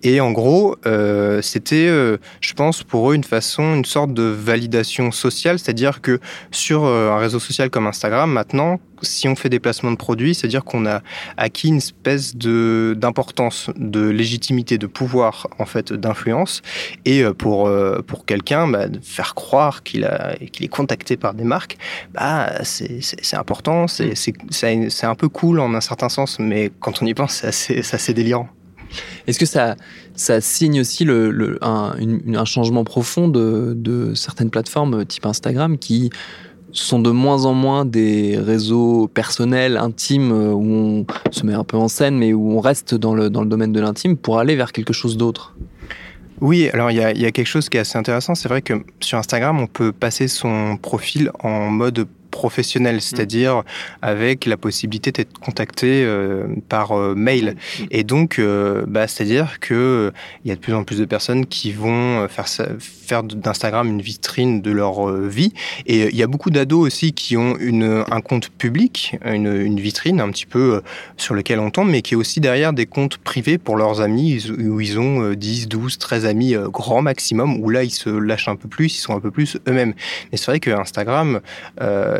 Et 0.02 0.20
en 0.20 0.32
gros, 0.32 0.76
euh, 0.84 1.40
c'était, 1.42 1.86
euh, 1.86 2.16
je 2.40 2.54
pense, 2.54 2.82
pour 2.82 3.10
eux 3.10 3.14
une 3.14 3.24
façon, 3.24 3.76
une 3.76 3.84
sorte 3.84 4.12
de 4.12 4.24
validation 4.24 5.12
sociale, 5.12 5.58
c'est-à-dire 5.58 6.00
que 6.00 6.18
sur 6.50 6.84
euh, 6.84 7.10
un 7.10 7.18
réseau 7.18 7.38
social 7.38 7.70
comme 7.70 7.86
Instagram, 7.86 8.30
maintenant, 8.32 8.80
si 9.02 9.28
on 9.28 9.36
fait 9.36 9.48
des 9.48 9.60
placements 9.60 9.92
de 9.92 9.96
produits, 9.96 10.34
c'est-à-dire 10.34 10.64
qu'on 10.64 10.86
a 10.86 11.02
acquis 11.36 11.68
une 11.68 11.76
espèce 11.76 12.36
de 12.36 12.96
d'importance, 12.96 13.70
de 13.76 14.08
légitimité, 14.08 14.78
de 14.78 14.86
pouvoir 14.86 15.48
en 15.58 15.66
fait, 15.66 15.92
d'influence. 15.92 16.62
Et 17.04 17.24
pour 17.36 17.68
pour 18.06 18.26
quelqu'un, 18.26 18.68
bah, 18.68 18.86
faire 19.02 19.34
croire 19.34 19.82
qu'il 19.82 20.04
a 20.04 20.36
qu'il 20.52 20.64
est 20.64 20.68
contacté 20.68 21.16
par 21.16 21.34
des 21.34 21.42
marques, 21.42 21.78
bah 22.14 22.62
c'est 22.62 23.00
important, 23.34 23.88
c'est 23.88 24.14
c'est 24.14 25.06
un 25.06 25.16
peu 25.16 25.28
cool 25.28 25.58
en 25.58 25.74
un 25.74 25.80
certain 25.80 26.08
sens, 26.08 26.38
mais 26.38 26.70
quand 26.78 27.02
on 27.02 27.06
y 27.06 27.14
pense, 27.14 27.32
c'est 27.32 27.48
assez, 27.48 27.94
assez 27.94 28.14
délirant. 28.14 28.48
Est-ce 29.26 29.38
que 29.38 29.46
ça, 29.46 29.76
ça 30.14 30.40
signe 30.40 30.80
aussi 30.80 31.04
le, 31.04 31.58
un, 31.62 32.44
changement 32.44 32.84
profond 32.84 33.28
de, 33.28 34.12
certaines 34.14 34.50
plateformes 34.50 35.04
type 35.04 35.26
Instagram 35.26 35.78
qui 35.78 36.10
sont 36.72 37.00
de 37.00 37.10
moins 37.10 37.44
en 37.44 37.52
moins 37.52 37.84
des 37.84 38.38
réseaux 38.38 39.08
personnels, 39.08 39.76
intimes, 39.76 40.32
où 40.32 40.64
on 40.64 41.06
se 41.30 41.44
met 41.44 41.52
un 41.52 41.64
peu 41.64 41.76
en 41.76 41.88
scène, 41.88 42.16
mais 42.16 42.32
où 42.32 42.52
on 42.56 42.60
reste 42.60 42.94
dans 42.94 43.14
le, 43.14 43.28
dans 43.28 43.42
le 43.42 43.48
domaine 43.48 43.72
de 43.72 43.80
l'intime 43.80 44.16
pour 44.16 44.38
aller 44.38 44.56
vers 44.56 44.72
quelque 44.72 44.94
chose 44.94 45.16
d'autre? 45.16 45.54
Oui, 46.40 46.68
alors 46.72 46.90
il 46.90 46.96
y, 46.96 47.04
a, 47.04 47.12
il 47.12 47.20
y 47.20 47.26
a 47.26 47.30
quelque 47.30 47.46
chose 47.46 47.68
qui 47.68 47.76
est 47.76 47.80
assez 47.80 47.98
intéressant. 47.98 48.34
C'est 48.34 48.48
vrai 48.48 48.62
que 48.62 48.74
sur 49.00 49.18
Instagram, 49.18 49.60
on 49.60 49.68
peut 49.68 49.92
passer 49.92 50.26
son 50.26 50.76
profil 50.76 51.30
en 51.40 51.70
mode 51.70 52.08
professionnel, 52.32 52.96
mm. 52.96 53.00
c'est-à-dire 53.00 53.62
avec 54.00 54.46
la 54.46 54.56
possibilité 54.56 55.12
d'être 55.12 55.38
contacté 55.38 56.02
euh, 56.04 56.48
par 56.68 56.90
euh, 56.92 57.14
mail. 57.14 57.54
Mm. 57.78 57.84
Et 57.92 58.02
donc, 58.02 58.40
euh, 58.40 58.84
bah, 58.88 59.06
c'est-à-dire 59.06 59.60
que 59.60 60.12
il 60.44 60.48
y 60.48 60.52
a 60.52 60.56
de 60.56 60.60
plus 60.60 60.74
en 60.74 60.82
plus 60.82 60.98
de 60.98 61.04
personnes 61.04 61.46
qui 61.46 61.70
vont 61.70 62.26
faire, 62.28 62.48
faire 62.48 63.22
d'Instagram 63.22 63.86
une 63.86 64.02
vitrine 64.02 64.62
de 64.62 64.72
leur 64.72 65.12
vie. 65.12 65.52
Et 65.86 66.08
il 66.08 66.16
y 66.16 66.22
a 66.22 66.26
beaucoup 66.26 66.50
d'ados 66.50 66.84
aussi 66.84 67.12
qui 67.12 67.36
ont 67.36 67.56
une, 67.60 68.04
un 68.10 68.20
compte 68.20 68.48
public, 68.48 69.16
une, 69.24 69.54
une, 69.54 69.78
vitrine 69.78 70.20
un 70.20 70.30
petit 70.30 70.46
peu 70.46 70.82
sur 71.16 71.34
lequel 71.34 71.60
on 71.60 71.70
tombe, 71.70 71.90
mais 71.90 72.00
qui 72.02 72.14
est 72.14 72.16
aussi 72.16 72.40
derrière 72.40 72.72
des 72.72 72.86
comptes 72.86 73.18
privés 73.18 73.58
pour 73.58 73.76
leurs 73.76 74.00
amis, 74.00 74.50
où 74.58 74.80
ils 74.80 74.98
ont 74.98 75.32
10, 75.32 75.68
12, 75.68 75.98
13 75.98 76.24
amis 76.24 76.54
grand 76.68 77.02
maximum, 77.02 77.60
où 77.60 77.68
là, 77.68 77.84
ils 77.84 77.90
se 77.90 78.08
lâchent 78.08 78.48
un 78.48 78.56
peu 78.56 78.68
plus, 78.68 78.96
ils 78.96 79.00
sont 79.00 79.14
un 79.14 79.20
peu 79.20 79.30
plus 79.30 79.58
eux-mêmes. 79.68 79.94
Mais 80.30 80.38
c'est 80.38 80.46
vrai 80.46 80.60
que 80.60 80.70
Instagram, 80.70 81.40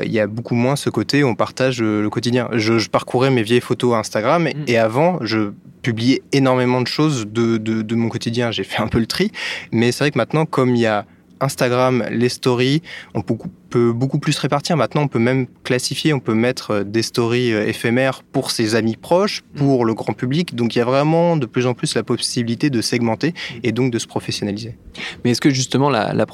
il 0.05 0.13
y 0.13 0.21
a 0.21 0.27
beaucoup 0.27 0.55
moins 0.55 0.77
ce 0.77 0.91
côté 0.91 1.25
où 1.25 1.29
on 1.29 1.35
partage 1.35 1.81
le 1.83 2.09
quotidien. 2.09 2.49
Je, 2.53 2.89
parcourais 2.89 3.31
mes 3.31 3.43
vieilles 3.43 3.61
photos 3.61 3.95
Instagram 3.95 4.45
mm. 4.45 4.65
et 4.67 4.79
avant, 4.79 5.19
je 5.23 5.53
publiais 5.83 6.23
énormément 6.33 6.81
de 6.81 6.87
choses 6.87 7.27
de, 7.27 7.57
de 7.59 7.95
mon 7.95 8.09
quotidien. 8.09 8.51
J'ai 8.51 8.65
fait 8.65 8.83
un 8.83 8.89
peu 8.89 8.99
le 8.99 9.07
tri, 9.07 9.33
mais 9.73 9.93
c'est 9.93 10.05
vrai 10.05 10.11
que 10.11 10.19
maintenant, 10.19 10.47
comme 10.47 10.75
il 10.75 10.81
y 10.83 10.87
a 10.87 11.07
Instagram, 11.43 12.05
les 12.11 12.29
stories, 12.29 12.83
on 13.15 13.23
peut 13.23 13.35
peut 13.73 13.93
beaucoup 13.93 14.19
plus 14.19 14.39
répartir. 14.39 14.77
Maintenant, 14.77 15.03
on 15.03 15.09
peut 15.09 15.19
même 15.19 15.47
classifier, 15.65 16.13
on 16.13 16.21
peut 16.21 16.35
mettre 16.35 16.71
euh, 16.71 16.85
des 16.85 17.03
stories 17.03 17.53
euh, 17.53 17.67
éphémères 17.67 18.23
pour 18.23 18.51
ses 18.51 18.75
amis 18.75 18.97
proches, 18.97 19.43
mm. 19.55 19.59
pour 19.59 19.85
le 19.85 19.95
grand 19.95 20.13
public. 20.13 20.55
Donc, 20.55 20.77
il 20.77 20.79
y 20.79 20.83
a 20.83 20.85
vraiment 20.85 21.37
de 21.37 21.47
plus 21.47 21.67
en 21.67 21.75
plus 21.75 21.95
la 21.95 22.03
possibilité 22.03 22.69
de 22.69 22.81
segmenter 22.83 23.33
et 23.63 23.73
donc 23.73 23.91
de 23.91 23.99
se 23.99 24.07
professionnaliser. 24.07 24.77
Mais 25.25 25.31
est-ce 25.31 25.41
que 25.41 25.51
justement 25.51 25.89
la, 25.89 26.27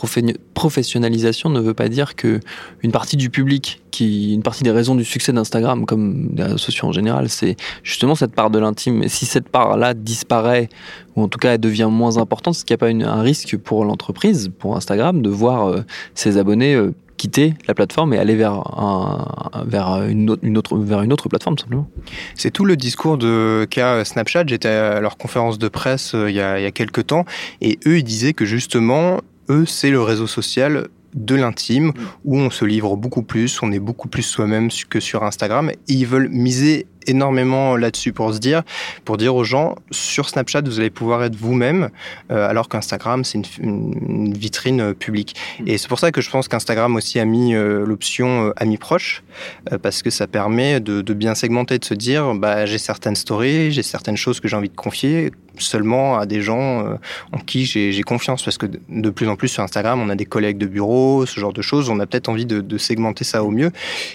professionnalisation 0.54 1.48
ne 1.48 1.60
veut 1.60 1.74
pas 1.74 1.88
dire 1.88 2.16
que 2.16 2.40
une 2.82 2.90
partie 2.90 3.16
du 3.16 3.30
public, 3.30 3.80
qui, 3.92 4.34
une 4.34 4.42
partie 4.42 4.64
des 4.64 4.72
raisons 4.72 4.96
du 4.96 5.04
succès 5.04 5.32
d'Instagram, 5.32 5.86
comme 5.86 6.28
des 6.32 6.42
réseaux 6.42 6.58
sociaux 6.58 6.88
en 6.88 6.92
général, 6.92 7.28
c'est 7.28 7.56
justement 7.84 8.16
cette 8.16 8.34
part 8.34 8.50
de 8.50 8.58
l'intime. 8.58 9.04
Et 9.04 9.08
si 9.08 9.26
cette 9.26 9.48
part-là 9.48 9.94
disparaît, 9.94 10.68
ou 11.14 11.22
en 11.22 11.28
tout 11.28 11.38
cas 11.38 11.54
elle 11.54 11.60
devient 11.60 11.88
moins 11.90 12.18
importante, 12.18 12.56
est-ce 12.56 12.64
qu'il 12.64 12.74
n'y 12.74 12.98
a 13.00 13.04
pas 13.04 13.10
un 13.10 13.22
risque 13.22 13.56
pour 13.56 13.84
l'entreprise, 13.84 14.50
pour 14.58 14.76
Instagram, 14.76 15.22
de 15.22 15.30
voir 15.30 15.68
euh, 15.68 15.82
ses 16.14 16.36
abonnés 16.36 16.76
quitter 17.18 17.54
la 17.66 17.74
plateforme 17.74 18.14
et 18.14 18.18
aller 18.18 18.34
vers, 18.34 18.54
un, 18.78 19.64
vers, 19.66 20.06
une, 20.08 20.30
autre, 20.30 20.42
une 20.44 20.56
autre, 20.56 20.78
vers 20.78 21.02
une 21.02 21.12
autre 21.12 21.28
plateforme 21.28 21.58
simplement. 21.58 21.88
C'est 22.34 22.50
tout 22.50 22.64
le 22.64 22.76
discours 22.76 23.18
de 23.18 23.66
qu'a 23.68 24.04
Snapchat. 24.04 24.44
J'étais 24.46 24.68
à 24.68 25.00
leur 25.00 25.18
conférence 25.18 25.58
de 25.58 25.68
presse 25.68 26.14
euh, 26.14 26.30
il 26.30 26.36
y, 26.36 26.40
a, 26.40 26.58
il 26.58 26.62
y 26.62 26.66
a 26.66 26.70
quelques 26.70 27.08
temps 27.08 27.26
et 27.60 27.78
eux 27.86 27.98
ils 27.98 28.04
disaient 28.04 28.32
que 28.32 28.46
justement 28.46 29.20
eux 29.50 29.66
c'est 29.66 29.90
le 29.90 30.00
réseau 30.00 30.26
social 30.26 30.88
de 31.14 31.34
l'intime 31.34 31.92
où 32.24 32.38
on 32.38 32.50
se 32.50 32.64
livre 32.64 32.96
beaucoup 32.96 33.22
plus, 33.22 33.62
on 33.62 33.72
est 33.72 33.78
beaucoup 33.78 34.08
plus 34.08 34.22
soi-même 34.22 34.68
que 34.88 35.00
sur 35.00 35.24
Instagram. 35.24 35.70
Et 35.70 35.78
ils 35.88 36.06
veulent 36.06 36.28
miser 36.28 36.86
énormément 37.08 37.76
là-dessus 37.76 38.12
pour 38.12 38.32
se 38.32 38.38
dire, 38.38 38.62
pour 39.04 39.16
dire 39.16 39.34
aux 39.34 39.44
gens, 39.44 39.74
sur 39.90 40.28
Snapchat, 40.28 40.62
vous 40.62 40.80
allez 40.80 40.90
pouvoir 40.90 41.24
être 41.24 41.36
vous-même, 41.36 41.90
euh, 42.30 42.48
alors 42.48 42.68
qu'Instagram, 42.68 43.24
c'est 43.24 43.38
une, 43.58 44.32
vitrine 44.34 44.80
euh, 44.80 44.94
publique. 44.94 45.34
Mm. 45.60 45.68
Et 45.68 45.78
c'est 45.78 45.88
pour 45.88 45.98
ça 45.98 46.12
que 46.12 46.20
je 46.20 46.30
pense 46.30 46.48
qu'Instagram 46.48 46.94
aussi 46.96 47.18
a 47.18 47.24
mis 47.24 47.54
euh, 47.54 47.84
l'option 47.84 48.52
amis 48.56 48.76
proches, 48.76 49.22
parce 49.82 50.02
que 50.02 50.10
ça 50.10 50.26
permet 50.26 50.80
de, 50.80 51.02
bien 51.14 51.34
segmenter, 51.34 51.78
de 51.78 51.84
se 51.84 51.94
dire, 51.94 52.34
bah, 52.34 52.66
j'ai 52.66 52.78
certaines 52.78 53.16
stories, 53.16 53.72
j'ai 53.72 53.82
certaines 53.82 54.16
choses 54.16 54.40
que 54.40 54.48
j'ai 54.48 54.56
envie 54.56 54.68
de 54.68 54.76
confier 54.76 55.30
seulement 55.58 56.18
à 56.18 56.26
des 56.26 56.40
gens 56.40 56.84
en 57.32 57.38
qui 57.38 57.66
j'ai 57.66 58.02
confiance, 58.02 58.44
parce 58.44 58.58
que 58.58 58.66
de 58.66 59.10
plus 59.10 59.28
en 59.28 59.36
plus 59.36 59.48
sur 59.48 59.62
Instagram, 59.62 60.00
on 60.00 60.08
a 60.08 60.14
des 60.14 60.24
collègues 60.24 60.58
de 60.58 60.66
bureau, 60.66 61.26
ce 61.26 61.40
genre 61.40 61.52
de 61.52 61.62
choses, 61.62 61.88
on 61.88 61.98
a 61.98 62.06
peut-être 62.06 62.28
envie 62.28 62.46
de, 62.46 62.60
de, 62.60 62.78
segmenter 62.78 63.24
ça 63.24 63.42
au 63.42 63.50
mieux. 63.50 63.70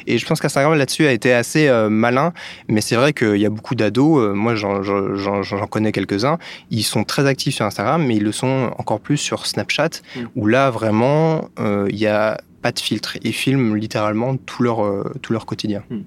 Et 0.07 0.17
je 0.17 0.25
pense 0.25 0.39
qu'Instagram 0.39 0.73
là-dessus 0.77 1.05
a 1.05 1.11
été 1.11 1.33
assez 1.33 1.69
malin, 1.89 2.33
mais 2.69 2.81
c'est 2.83 2.95
vrai 2.95 3.13
qu'il 3.13 3.37
y 3.37 3.45
a 3.45 3.49
beaucoup 3.49 3.75
d'ados, 3.75 4.35
moi 4.35 4.55
j'en 4.55 5.67
connais 5.69 5.91
quelques-uns, 5.91 6.37
ils 6.69 6.83
sont 6.83 7.03
très 7.03 7.25
actifs 7.25 7.55
sur 7.55 7.65
Instagram, 7.65 8.05
mais 8.05 8.17
ils 8.17 8.23
le 8.23 8.31
sont 8.31 8.71
encore 8.77 8.99
plus 8.99 9.17
sur 9.17 9.45
Snapchat, 9.47 9.89
mm. 10.15 10.19
où 10.35 10.47
là 10.47 10.69
vraiment 10.69 11.49
il 11.59 11.97
y 11.97 12.07
a 12.07 12.39
pas 12.61 12.71
de 12.71 12.79
filtre. 12.79 13.17
Ils 13.23 13.33
filment 13.33 13.75
littéralement 13.75 14.37
tout 14.37 14.63
leur, 14.63 15.11
tout 15.21 15.33
leur 15.33 15.45
quotidien. 15.45 15.83
Mm. 15.89 15.99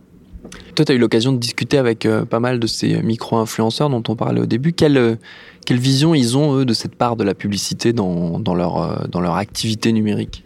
Toi, 0.77 0.85
tu 0.85 0.93
as 0.93 0.95
eu 0.95 0.99
l'occasion 0.99 1.33
de 1.33 1.39
discuter 1.39 1.77
avec 1.77 2.07
pas 2.31 2.39
mal 2.39 2.61
de 2.61 2.67
ces 2.67 3.03
micro-influenceurs 3.03 3.91
dont 3.91 4.03
on 4.09 4.15
parlait 4.15 4.41
au 4.41 4.47
début. 4.47 4.73
Quelle, 4.73 5.19
quelle 5.65 5.79
vision 5.79 6.15
ils 6.15 6.37
ont, 6.37 6.57
eux, 6.59 6.65
de 6.65 6.73
cette 6.73 6.95
part 6.95 7.17
de 7.17 7.25
la 7.25 7.35
publicité 7.35 7.93
dans, 7.93 8.39
dans 8.39 8.55
leur, 8.55 9.09
dans 9.09 9.21
leur 9.21 9.37
activité 9.37 9.93
numérique? 9.93 10.45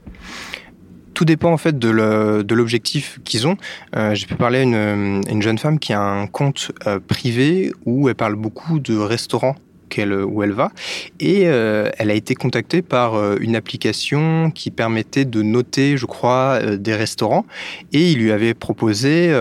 Tout 1.21 1.27
dépend 1.27 1.53
en 1.53 1.59
fait 1.59 1.79
de 1.79 2.55
l'objectif 2.55 3.21
qu'ils 3.25 3.47
ont. 3.47 3.59
Euh, 3.95 4.15
J'ai 4.15 4.25
pu 4.25 4.37
parler 4.37 4.61
à 4.61 4.63
une, 4.63 5.23
une, 5.29 5.43
jeune 5.43 5.59
femme 5.59 5.79
qui 5.79 5.93
a 5.93 6.01
un 6.01 6.27
compte 6.27 6.73
euh, 6.87 6.99
privé 6.99 7.75
où 7.85 8.09
elle 8.09 8.15
parle 8.15 8.37
beaucoup 8.37 8.79
de 8.79 8.97
restaurants 8.97 9.57
où 9.99 10.43
elle 10.43 10.53
va. 10.53 10.71
Et 11.19 11.43
euh, 11.49 11.91
elle 11.99 12.11
a 12.11 12.15
été 12.15 12.37
contactée 12.37 12.81
par 12.81 13.35
une 13.39 13.57
application 13.57 14.53
qui 14.53 14.71
permettait 14.71 15.25
de 15.25 15.43
noter, 15.43 15.97
je 15.97 16.07
crois, 16.07 16.77
des 16.77 16.95
restaurants. 16.95 17.45
Et 17.93 18.13
il 18.13 18.19
lui 18.19 18.31
avait 18.31 18.55
proposé 18.55 19.35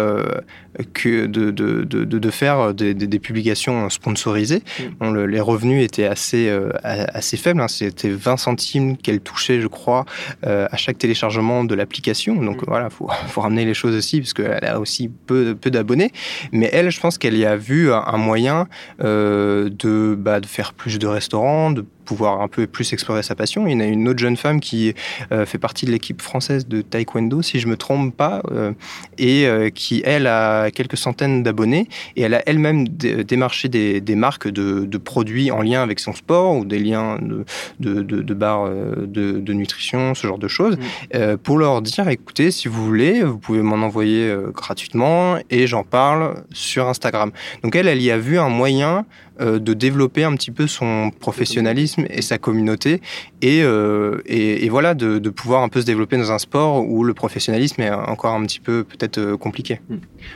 que 0.94 1.26
de, 1.26 1.52
de, 1.52 1.84
de, 1.84 2.04
de 2.04 2.30
faire 2.30 2.74
des, 2.74 2.94
des, 2.94 3.20
publications 3.20 3.90
sponsorisées. 3.90 4.64
Mm. 5.02 5.26
les 5.26 5.40
revenus 5.40 5.84
étaient 5.84 6.06
assez, 6.06 6.50
euh, 6.50 6.72
assez 6.84 7.38
faibles. 7.38 7.62
Hein. 7.62 7.68
C'était 7.68 8.10
20 8.10 8.38
centimes 8.38 8.98
qu'elle 8.98 9.20
touchait, 9.20 9.62
je 9.62 9.68
crois, 9.68 10.06
euh, 10.46 10.68
à 10.72 10.78
chaque 10.78 10.98
téléchargement 10.98 11.64
de 11.64 11.76
l'application. 11.76 12.36
Donc 12.36 12.62
mm. 12.62 12.66
voilà, 12.68 12.88
il 12.90 12.96
faut, 12.96 13.10
faut, 13.28 13.42
ramener 13.42 13.66
les 13.66 13.74
choses 13.74 13.96
aussi, 13.96 14.20
parce 14.20 14.34
qu'elle 14.34 14.66
a 14.66 14.80
aussi 14.80 15.10
peu, 15.10 15.56
peu 15.56 15.72
d'abonnés. 15.72 16.12
Mais 16.52 16.70
elle, 16.72 16.90
je 16.92 17.00
pense 17.00 17.18
qu'elle 17.18 17.38
y 17.38 17.46
a 17.46 17.56
vu 17.56 17.92
un, 17.92 18.18
moyen 18.18 18.68
euh, 19.02 19.70
de, 19.70 20.16
bah, 20.18 20.40
de 20.40 20.46
faire 20.46 20.74
plus 20.74 21.00
de 21.00 21.08
restaurants, 21.08 21.72
de 21.72 21.86
pouvoir 22.10 22.42
un 22.42 22.48
peu 22.48 22.66
plus 22.66 22.92
explorer 22.92 23.22
sa 23.22 23.36
passion. 23.36 23.68
Il 23.68 23.78
y 23.78 23.82
a 23.84 23.86
une 23.86 24.08
autre 24.08 24.18
jeune 24.18 24.36
femme 24.36 24.60
qui 24.60 24.96
euh, 25.32 25.46
fait 25.46 25.60
partie 25.60 25.86
de 25.86 25.92
l'équipe 25.92 26.24
française 26.24 26.68
de 26.68 26.82
taekwondo, 26.82 27.44
si 27.44 27.60
je 27.60 27.68
me 27.68 27.78
trompe 27.78 28.16
pas, 28.16 28.42
euh, 28.50 28.72
et 29.20 29.46
euh, 29.46 29.70
qui, 29.70 30.02
elle, 30.04 30.26
a 30.26 30.72
quelques 30.72 30.98
centaines 30.98 31.44
d'abonnés. 31.44 31.88
Et 32.16 32.24
elle 32.24 32.34
a 32.34 32.42
elle-même 32.48 32.88
démarché 32.88 33.70
des, 33.70 34.02
des 34.02 34.16
marques 34.16 34.48
de, 34.48 34.86
de, 34.86 34.98
produits 34.98 35.52
en 35.52 35.62
lien 35.62 35.84
avec 35.84 36.00
son 36.00 36.14
sport 36.14 36.56
ou 36.56 36.66
des 36.66 36.80
liens 36.80 37.20
de, 37.22 37.46
de, 37.80 38.02
de 38.02 38.34
barres 38.34 38.72
de, 38.72 39.54
nutrition, 39.54 40.16
ce 40.16 40.26
genre 40.26 40.40
de 40.40 40.48
choses, 40.48 40.78
mmh. 41.14 41.36
pour 41.44 41.60
leur 41.60 41.84
dire, 41.84 42.08
écoutez, 42.08 42.50
si 42.50 42.68
vous 42.68 42.84
voulez, 42.84 43.22
vous 43.22 43.38
pouvez 43.38 43.62
m'en 43.62 43.86
envoyer 43.86 44.34
gratuitement 44.54 45.38
et 45.52 45.68
j'en 45.68 45.84
parle 45.84 46.44
sur 46.54 46.88
Instagram. 46.88 47.32
Donc 47.62 47.76
elle, 47.76 47.88
elle 47.88 48.02
y 48.02 48.10
a 48.10 48.18
vu 48.18 48.40
un 48.40 48.50
moyen 48.50 49.06
de 49.40 49.74
développer 49.74 50.24
un 50.24 50.36
petit 50.36 50.52
peu 50.52 50.68
son 50.68 51.12
professionnalisme 51.20 51.99
et 52.10 52.22
sa 52.22 52.38
communauté, 52.38 53.02
et, 53.42 53.62
euh, 53.64 54.22
et, 54.26 54.66
et, 54.66 54.70
voilà, 54.70 54.94
de, 54.94 55.20
de, 55.20 55.30
pouvoir 55.30 55.64
un 55.64 55.70
peu 55.70 55.82
se 55.82 55.86
développer 55.86 56.18
dans 56.18 56.32
un 56.32 56.40
sport 56.40 56.88
où 56.88 57.04
le 57.04 57.14
professionnalisme 57.14 57.82
est 57.82 57.92
encore 57.92 58.34
un 58.34 58.46
petit 58.46 58.60
peu 58.60 58.84
peut-être 58.84 59.18
euh, 59.18 59.38
compliqué. 59.38 59.82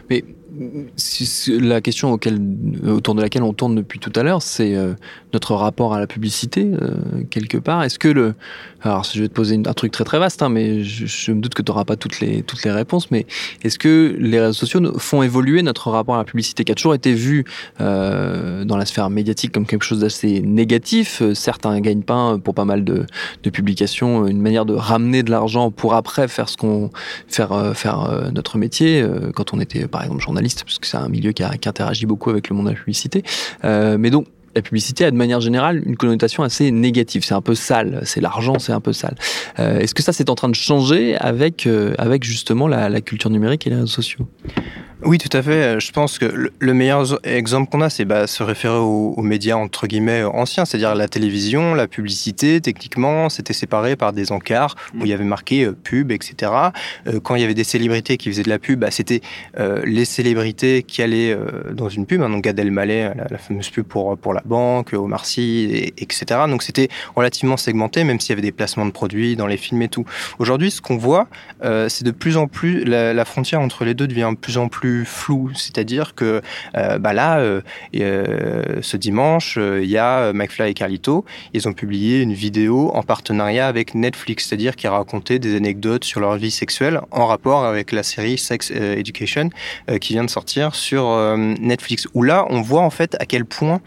Mais 0.10 0.24
la 1.48 1.82
question 1.82 2.18
autour 2.88 3.16
de 3.16 3.22
laquelle 3.22 3.44
on 3.44 3.54
tourne 3.54 3.76
depuis 3.76 4.00
tout 4.00 4.12
à 4.16 4.24
l'heure, 4.24 4.42
c'est 4.42 4.76
euh, 4.76 4.94
notre 5.34 5.56
rapport 5.56 5.94
à 5.94 6.00
la 6.00 6.08
publicité, 6.08 6.70
euh, 6.82 7.24
quelque 7.30 7.58
part. 7.58 7.84
Est-ce 7.84 7.98
que 7.98 8.08
le. 8.08 8.36
Alors, 8.82 9.04
je 9.06 9.22
vais 9.22 9.30
te 9.30 9.34
poser 9.34 9.60
un 9.66 9.74
truc 9.74 9.92
très 9.92 10.04
très 10.04 10.20
vaste, 10.20 10.42
hein, 10.42 10.50
mais 10.50 10.84
je, 10.84 11.32
me 11.32 11.40
doute 11.40 11.54
que 11.54 11.62
tu 11.62 11.72
n'auras 11.72 11.86
pas 11.86 11.96
toutes 11.96 12.20
les, 12.20 12.44
toutes 12.44 12.64
les 12.64 12.72
réponses, 12.72 13.12
mais 13.12 13.26
est-ce 13.64 13.80
que 13.80 14.16
les 14.20 14.40
réseaux 14.40 14.54
sociaux 14.54 15.00
font 15.00 15.24
évoluer 15.24 15.62
notre 15.64 15.90
rapport 15.90 16.16
à 16.16 16.18
la 16.18 16.24
publicité, 16.26 16.66
qui 16.66 16.72
a 16.72 16.76
toujours 16.76 16.94
été 16.94 17.14
vu 17.14 17.46
euh, 17.80 18.66
dans 18.66 18.76
la 18.76 18.86
sphère 18.86 19.10
médiatique 19.10 19.54
comme 19.54 19.66
quelque 19.66 19.86
chose 19.86 20.00
d'assez 20.00 20.42
négatif? 20.42 21.24
Certains 21.34 21.80
gagnent 21.80 22.04
pas 22.04 22.38
pour 22.38 22.54
pas 22.54 22.66
mal 22.66 22.84
de, 22.84 23.06
de 23.44 23.50
publications, 23.50 24.28
une 24.28 24.42
manière 24.42 24.66
de 24.66 24.74
ramener 24.74 25.24
de 25.24 25.32
l'argent 25.32 25.72
pour 25.72 25.94
après 25.94 26.28
faire 26.28 26.50
ce 26.50 26.58
qu'on. 26.58 26.92
faire, 27.28 27.72
faire 27.74 28.32
notre 28.34 28.58
métier, 28.58 29.06
quand 29.34 29.54
on 29.54 29.60
était 29.60 29.88
par 29.88 30.04
exemple 30.04 30.22
journaliste 30.22 30.43
parce 30.66 30.80
que 30.80 30.88
c'est 30.88 30.98
un 30.98 31.10
milieu 31.10 31.32
qui, 31.32 31.44
interagit 31.44 32.06
beaucoup 32.06 32.30
avec 32.30 32.50
le 32.50 32.56
monde 32.56 32.66
de 32.66 32.72
la 32.72 32.76
publicité. 32.76 33.24
Euh, 33.64 33.98
mais 34.00 34.10
donc, 34.10 34.28
la 34.56 34.62
publicité 34.62 35.06
a 35.06 35.12
de 35.12 35.16
manière 35.16 35.42
générale 35.42 35.82
une 35.86 35.98
connotation 35.98 36.44
assez 36.44 36.72
négative. 36.72 37.24
C'est 37.26 37.34
un 37.34 37.42
peu 37.42 37.56
sale, 37.56 38.02
c'est 38.04 38.22
l'argent, 38.22 38.60
c'est 38.60 38.72
un 38.72 38.82
peu 38.82 38.94
sale. 38.94 39.16
Euh, 39.60 39.80
est-ce 39.80 39.96
que 39.96 40.04
ça, 40.04 40.14
c'est 40.14 40.30
en 40.30 40.36
train 40.36 40.50
de 40.50 40.56
changer 40.56 41.16
avec, 41.18 41.66
euh, 41.66 41.96
avec 41.98 42.24
justement 42.24 42.68
la, 42.68 43.02
culture 43.02 43.30
numérique 43.30 43.66
et 43.68 43.72
les 43.72 43.78
réseaux 43.78 43.88
sociaux? 43.88 44.28
Oui, 45.06 45.18
tout 45.18 45.36
à 45.36 45.42
fait. 45.42 45.80
Je 45.80 45.92
pense 45.92 46.18
que 46.18 46.50
le 46.58 46.74
meilleur 46.74 47.20
exemple 47.26 47.70
qu'on 47.70 47.82
a, 47.82 47.90
c'est 47.90 48.06
bah, 48.06 48.28
se 48.28 48.42
référer 48.44 48.78
aux, 48.78 49.22
médias 49.22 49.56
entre 49.56 49.88
guillemets 49.88 50.24
anciens, 50.24 50.66
c'est-à-dire 50.66 50.96
la 50.96 51.08
télévision, 51.08 51.74
la 51.74 51.88
publicité. 51.88 52.62
Techniquement, 52.62 53.30
c'était 53.30 53.54
séparé 53.54 53.96
par 53.96 54.14
des 54.14 54.32
encarts 54.32 54.76
où 54.96 55.06
il 55.06 55.08
y 55.08 55.14
avait 55.14 55.24
marqué 55.24 55.66
euh, 55.66 55.74
pub, 55.74 56.12
etc. 56.12 56.52
Euh, 57.08 57.20
quand 57.22 57.36
il 57.36 57.42
y 57.42 57.44
avait 57.44 57.54
des 57.54 57.64
célébrités 57.64 58.18
qui 58.18 58.30
faisaient 58.30 58.44
de 58.44 58.50
la 58.50 58.60
pub, 58.60 58.80
bah, 58.80 58.92
c'était 58.92 59.22
euh, 59.60 59.82
les 59.86 60.06
célébrités 60.06 60.84
qui 60.84 61.02
allaient 61.02 61.38
dans 61.72 61.90
une 61.90 62.06
pub. 62.06 62.22
Hein, 62.22 62.30
donc 62.30 62.44
Gad 62.44 62.60
Elmaleh, 62.60 63.12
la, 63.30 63.38
fameuse 63.38 63.70
pub 63.70 63.86
pour 63.86 64.18
pour 64.18 64.34
la 64.34 64.42
banque, 64.46 64.94
Omar 64.94 65.26
Sy, 65.26 65.92
etc. 65.98 66.42
Donc 66.48 66.64
c'était 66.64 66.88
relativement 67.16 67.58
segmenté, 67.58 68.04
même 68.04 68.20
s'il 68.20 68.30
y 68.30 68.34
avait 68.34 68.42
des 68.42 68.52
placements 68.52 68.86
de 68.86 68.92
produits 68.92 69.36
dans 69.36 69.48
les 69.48 69.58
films 69.58 69.82
et 69.82 69.90
tout. 69.90 70.06
Aujourd'hui, 70.40 70.72
ce 70.72 70.82
qu'on 70.82 70.98
voit, 70.98 71.28
c'est 71.62 72.04
de 72.04 72.12
plus 72.12 72.38
en 72.38 72.48
plus 72.48 72.84
la, 72.84 73.14
la 73.14 73.26
frontière 73.26 73.62
entre 73.62 73.86
les 73.86 73.94
deux 73.94 74.08
devient 74.08 74.30
de 74.32 74.38
plus 74.38 74.58
en 74.58 74.68
plus 74.68 74.93
flou. 75.04 75.52
C'est-à-dire 75.56 76.16
que 76.16 76.42
euh, 76.76 76.98
bah 77.00 77.14
là, 77.14 77.40
euh, 77.40 77.62
euh, 77.96 78.80
ce 78.82 78.98
dimanche, 78.98 79.58
il 79.58 79.90
y 79.90 79.98
a 79.98 80.32
McFly 80.34 80.72
et 80.72 80.74
Carlito. 80.74 81.26
Ils 81.54 81.68
ont 81.68 81.74
publié 81.74 82.22
une 82.22 82.34
vidéo 82.34 82.92
en 82.94 83.04
partenariat 83.04 83.68
avec 83.68 83.96
Netflix, 83.96 84.48
c'est-à-dire 84.48 84.76
qu'ils 84.76 84.90
racontaient 84.90 85.40
des 85.40 85.56
anecdotes 85.56 86.04
sur 86.04 86.20
leur 86.20 86.36
vie 86.36 86.52
sexuelle 86.52 87.02
en 87.12 87.26
rapport 87.26 87.66
avec 87.66 87.92
la 87.92 88.04
série 88.04 88.38
Sex 88.38 88.72
Education 88.72 89.50
qui 90.00 90.14
vient 90.14 90.24
de 90.24 90.30
sortir 90.30 90.76
sur 90.76 91.06
Netflix. 91.38 92.08
Où 92.14 92.24
là, 92.24 92.46
on 92.50 92.62
voit 92.62 92.82
en 92.82 92.90
fait 92.90 93.16
à 93.20 93.26
quel 93.26 93.46
point 93.46 93.82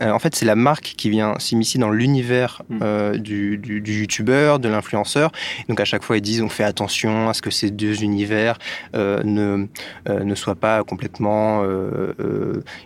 en 0.00 0.18
fait, 0.18 0.34
c'est 0.34 0.46
la 0.46 0.56
marque 0.56 0.94
qui 0.96 1.10
vient 1.10 1.38
s'immiscer 1.38 1.78
dans 1.78 1.90
l'univers 1.90 2.62
mm. 2.68 2.78
euh, 2.82 3.18
du, 3.18 3.58
du, 3.58 4.00
youtubeur, 4.00 4.58
de 4.58 4.68
l'influenceur. 4.68 5.32
Donc 5.68 5.80
à 5.80 5.84
chaque 5.84 6.02
fois, 6.02 6.16
ils 6.16 6.22
disent 6.22 6.42
on 6.42 6.48
fait 6.48 6.64
attention 6.64 7.28
à 7.28 7.34
ce 7.34 7.42
que 7.42 7.50
ces 7.50 7.70
deux 7.70 8.02
univers 8.02 8.58
euh, 8.94 9.22
ne, 9.24 9.66
ne 10.08 10.34
soient 10.34 10.54
pas 10.54 10.82
complètement 10.84 11.62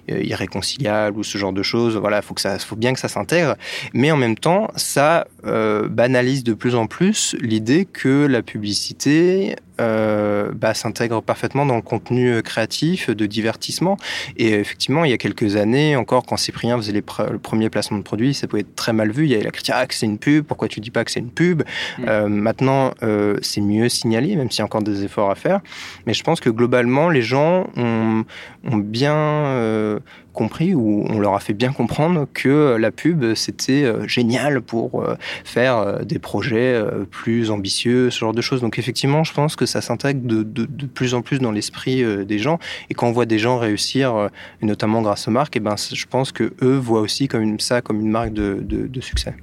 irréconciliables 0.09 1.19
ou 1.19 1.25
ce 1.25 1.39
genre 1.39 1.53
de 1.53 1.63
choses. 1.63 1.97
Voilà, 1.97 2.23
faut 2.23 2.35
que 2.35 2.41
ça, 2.41 2.59
faut 2.59 2.77
bien 2.77 2.93
que 2.93 3.01
ça 3.01 3.09
s'intègre. 3.09 3.57
Mais 3.93 4.11
en 4.11 4.17
même 4.17 4.37
temps, 4.37 4.69
ça 4.77 5.27
banalise 5.43 6.45
de 6.45 6.55
plus 6.55 6.75
en 6.75 6.87
plus 6.87 7.37
l'idée 7.41 7.85
que 7.85 8.27
la 8.27 8.43
publicité 8.43 9.57
euh, 9.79 10.53
bah, 10.55 10.73
s'intègre 10.73 11.21
parfaitement 11.21 11.67
dans 11.67 11.77
le 11.77 11.83
contenu 11.83 12.33
euh, 12.33 12.41
créatif 12.41 13.11
de 13.11 13.27
divertissement. 13.27 13.99
Et 14.39 14.53
effectivement, 14.53 15.05
il 15.05 15.11
y 15.11 15.15
a 15.15 15.19
quelques 15.19 15.57
années, 15.57 15.97
encore 15.97 16.25
quand 16.25 16.39
Cyprien 16.39 16.79
faisait 16.79 16.93
les 17.00 17.26
le 17.31 17.38
premier 17.38 17.71
placement 17.71 17.99
de 17.99 18.03
produit, 18.03 18.35
ça 18.35 18.47
pouvait 18.47 18.62
être 18.62 18.75
très 18.75 18.93
mal 18.93 19.11
vu. 19.11 19.25
Il 19.25 19.31
y 19.31 19.35
avait 19.35 19.45
la 19.45 19.50
critique 19.50 19.75
ah, 19.76 19.87
que 19.87 19.95
c'est 19.95 20.07
une 20.07 20.19
pub, 20.19 20.45
pourquoi 20.45 20.69
tu 20.69 20.81
dis 20.81 20.91
pas 20.91 21.05
que 21.05 21.11
c'est 21.11 21.21
une 21.21 21.31
pub 21.31 21.62
mm. 21.99 22.05
euh, 22.09 22.29
Maintenant, 22.29 22.93
euh, 23.03 23.37
c'est 23.43 23.61
mieux 23.61 23.88
signalé, 23.88 24.37
même 24.37 24.50
s'il 24.50 24.61
y 24.61 24.62
a 24.62 24.65
encore 24.65 24.83
des 24.83 25.05
efforts 25.05 25.31
à 25.31 25.35
faire. 25.35 25.61
Mais 26.07 26.15
je 26.15 26.23
pense 26.23 26.41
que 26.41 26.50
globalement, 26.50 27.09
les 27.11 27.23
gens 27.23 27.67
ont, 27.76 28.25
ont 28.71 28.77
bien 28.77 29.15
euh, 29.15 29.99
compris 30.37 30.75
ou 30.75 31.05
on 31.09 31.19
leur 31.19 31.35
a 31.35 31.41
fait 31.41 31.55
bien 31.55 31.73
comprendre 31.73 32.29
que 32.33 32.77
la 32.79 32.93
pub 32.93 33.35
c'était 33.35 33.85
euh, 33.85 34.07
génial 34.07 34.61
pour 34.61 35.03
euh, 35.03 35.17
faire 35.45 35.79
euh, 35.79 36.03
des 36.03 36.21
projets 36.21 36.81
plus 37.11 37.51
ambitieux, 37.51 38.11
ce 38.11 38.21
genre 38.21 38.35
de 38.35 38.43
choses. 38.43 38.61
Donc 38.61 38.79
effectivement, 38.79 39.25
je 39.25 39.33
pense 39.33 39.57
que 39.57 39.67
ça 39.67 39.81
s'intègre 39.81 40.21
de, 40.27 40.67
plus 40.87 41.15
en 41.15 41.23
plus 41.23 41.39
dans 41.39 41.53
l'esprit 41.53 42.05
des 42.27 42.39
gens. 42.39 42.59
Et 42.91 42.95
quand 42.95 43.09
on 43.09 43.13
voit 43.13 43.25
des 43.25 43.39
gens 43.39 43.59
réussir, 43.59 44.29
notamment 44.61 45.01
grâce 45.01 45.27
aux 45.27 45.31
marques, 45.31 45.57
et 45.57 45.59
eh 45.59 45.61
ben, 45.61 45.77
je 45.77 46.07
pense 46.07 46.33
que 46.33 46.53
eux 46.63 46.77
voient 46.77 47.01
aussi 47.01 47.29
comme 47.29 47.59
ça 47.59 47.81
comme 47.81 48.01
une 48.01 48.11
marque 48.11 48.35
de 48.35 49.01
succès. 49.01 49.35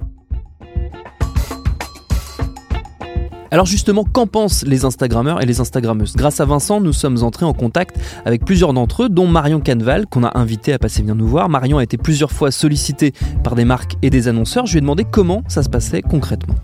Alors 3.54 3.66
justement, 3.66 4.02
qu'en 4.02 4.26
pensent 4.26 4.64
les 4.66 4.84
Instagrammeurs 4.84 5.40
et 5.40 5.46
les 5.46 5.60
Instagrammeuses? 5.60 6.16
Grâce 6.16 6.40
à 6.40 6.44
Vincent, 6.44 6.80
nous 6.80 6.92
sommes 6.92 7.22
entrés 7.22 7.44
en 7.44 7.52
contact 7.52 8.00
avec 8.24 8.44
plusieurs 8.44 8.72
d'entre 8.72 9.04
eux, 9.04 9.08
dont 9.08 9.28
Marion 9.28 9.60
Canval, 9.60 10.08
qu'on 10.08 10.24
a 10.24 10.36
invité 10.36 10.72
à 10.72 10.80
passer 10.80 11.02
venir 11.02 11.14
nous 11.14 11.28
voir. 11.28 11.48
Marion 11.48 11.78
a 11.78 11.84
été 11.84 11.96
plusieurs 11.96 12.32
fois 12.32 12.50
sollicitée 12.50 13.12
par 13.44 13.54
des 13.54 13.64
marques 13.64 13.92
et 14.02 14.10
des 14.10 14.26
annonceurs. 14.26 14.66
Je 14.66 14.72
lui 14.72 14.78
ai 14.78 14.80
demandé 14.80 15.04
comment 15.08 15.44
ça 15.46 15.62
se 15.62 15.68
passait 15.68 16.02
concrètement. 16.02 16.56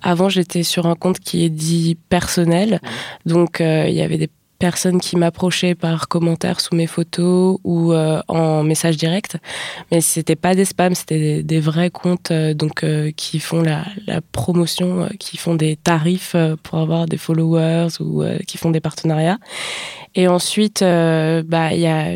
Avant, 0.00 0.28
j'étais 0.28 0.62
sur 0.62 0.86
un 0.86 0.94
compte 0.94 1.18
qui 1.18 1.44
est 1.44 1.50
dit 1.50 1.98
personnel, 2.08 2.78
donc 3.26 3.60
euh, 3.60 3.88
il 3.88 3.96
y 3.96 4.00
avait 4.00 4.18
des 4.18 4.30
personnes 4.58 5.00
qui 5.00 5.16
m'approchaient 5.16 5.74
par 5.74 6.08
commentaire 6.08 6.60
sous 6.60 6.74
mes 6.74 6.86
photos 6.86 7.58
ou 7.64 7.92
euh, 7.92 8.20
en 8.28 8.62
message 8.62 8.96
direct. 8.96 9.36
Mais 9.90 10.00
c'était 10.00 10.36
pas 10.36 10.54
des 10.54 10.64
spams, 10.64 10.94
c'était 10.94 11.42
des, 11.42 11.60
vrais 11.60 11.90
comptes 11.90 12.30
euh, 12.30 12.54
donc 12.54 12.84
euh, 12.84 13.10
qui 13.16 13.40
font 13.40 13.62
la, 13.62 13.84
la 14.06 14.20
promotion, 14.20 15.08
qui 15.18 15.36
font 15.36 15.54
des 15.54 15.76
tarifs 15.76 16.36
pour 16.62 16.78
avoir 16.78 17.06
des 17.06 17.16
followers 17.16 18.00
ou 18.00 18.22
qui 18.46 18.58
font 18.58 18.70
des 18.70 18.80
partenariats. 18.80 19.38
Et 20.14 20.28
ensuite, 20.28 20.80
bah 20.80 21.72
il 21.72 21.80
y 21.80 21.86
a 21.86 22.12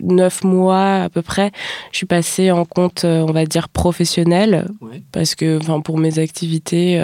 neuf 0.00 0.44
mois 0.44 1.02
à 1.04 1.08
peu 1.08 1.22
près, 1.22 1.50
je 1.90 1.96
suis 1.96 2.06
passée 2.06 2.50
en 2.50 2.64
compte, 2.64 3.04
on 3.04 3.32
va 3.32 3.46
dire 3.46 3.68
professionnel, 3.68 4.68
parce 5.10 5.34
que, 5.34 5.58
pour 5.80 5.98
mes 5.98 6.18
activités, 6.18 7.02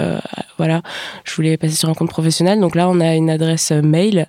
voilà, 0.59 0.83
je 1.25 1.35
voulais 1.35 1.57
passer 1.57 1.75
sur 1.75 1.89
un 1.89 1.95
compte 1.95 2.11
professionnel. 2.11 2.61
Donc 2.61 2.75
là, 2.75 2.89
on 2.89 3.01
a 3.01 3.15
une 3.15 3.31
adresse 3.31 3.71
mail. 3.71 4.29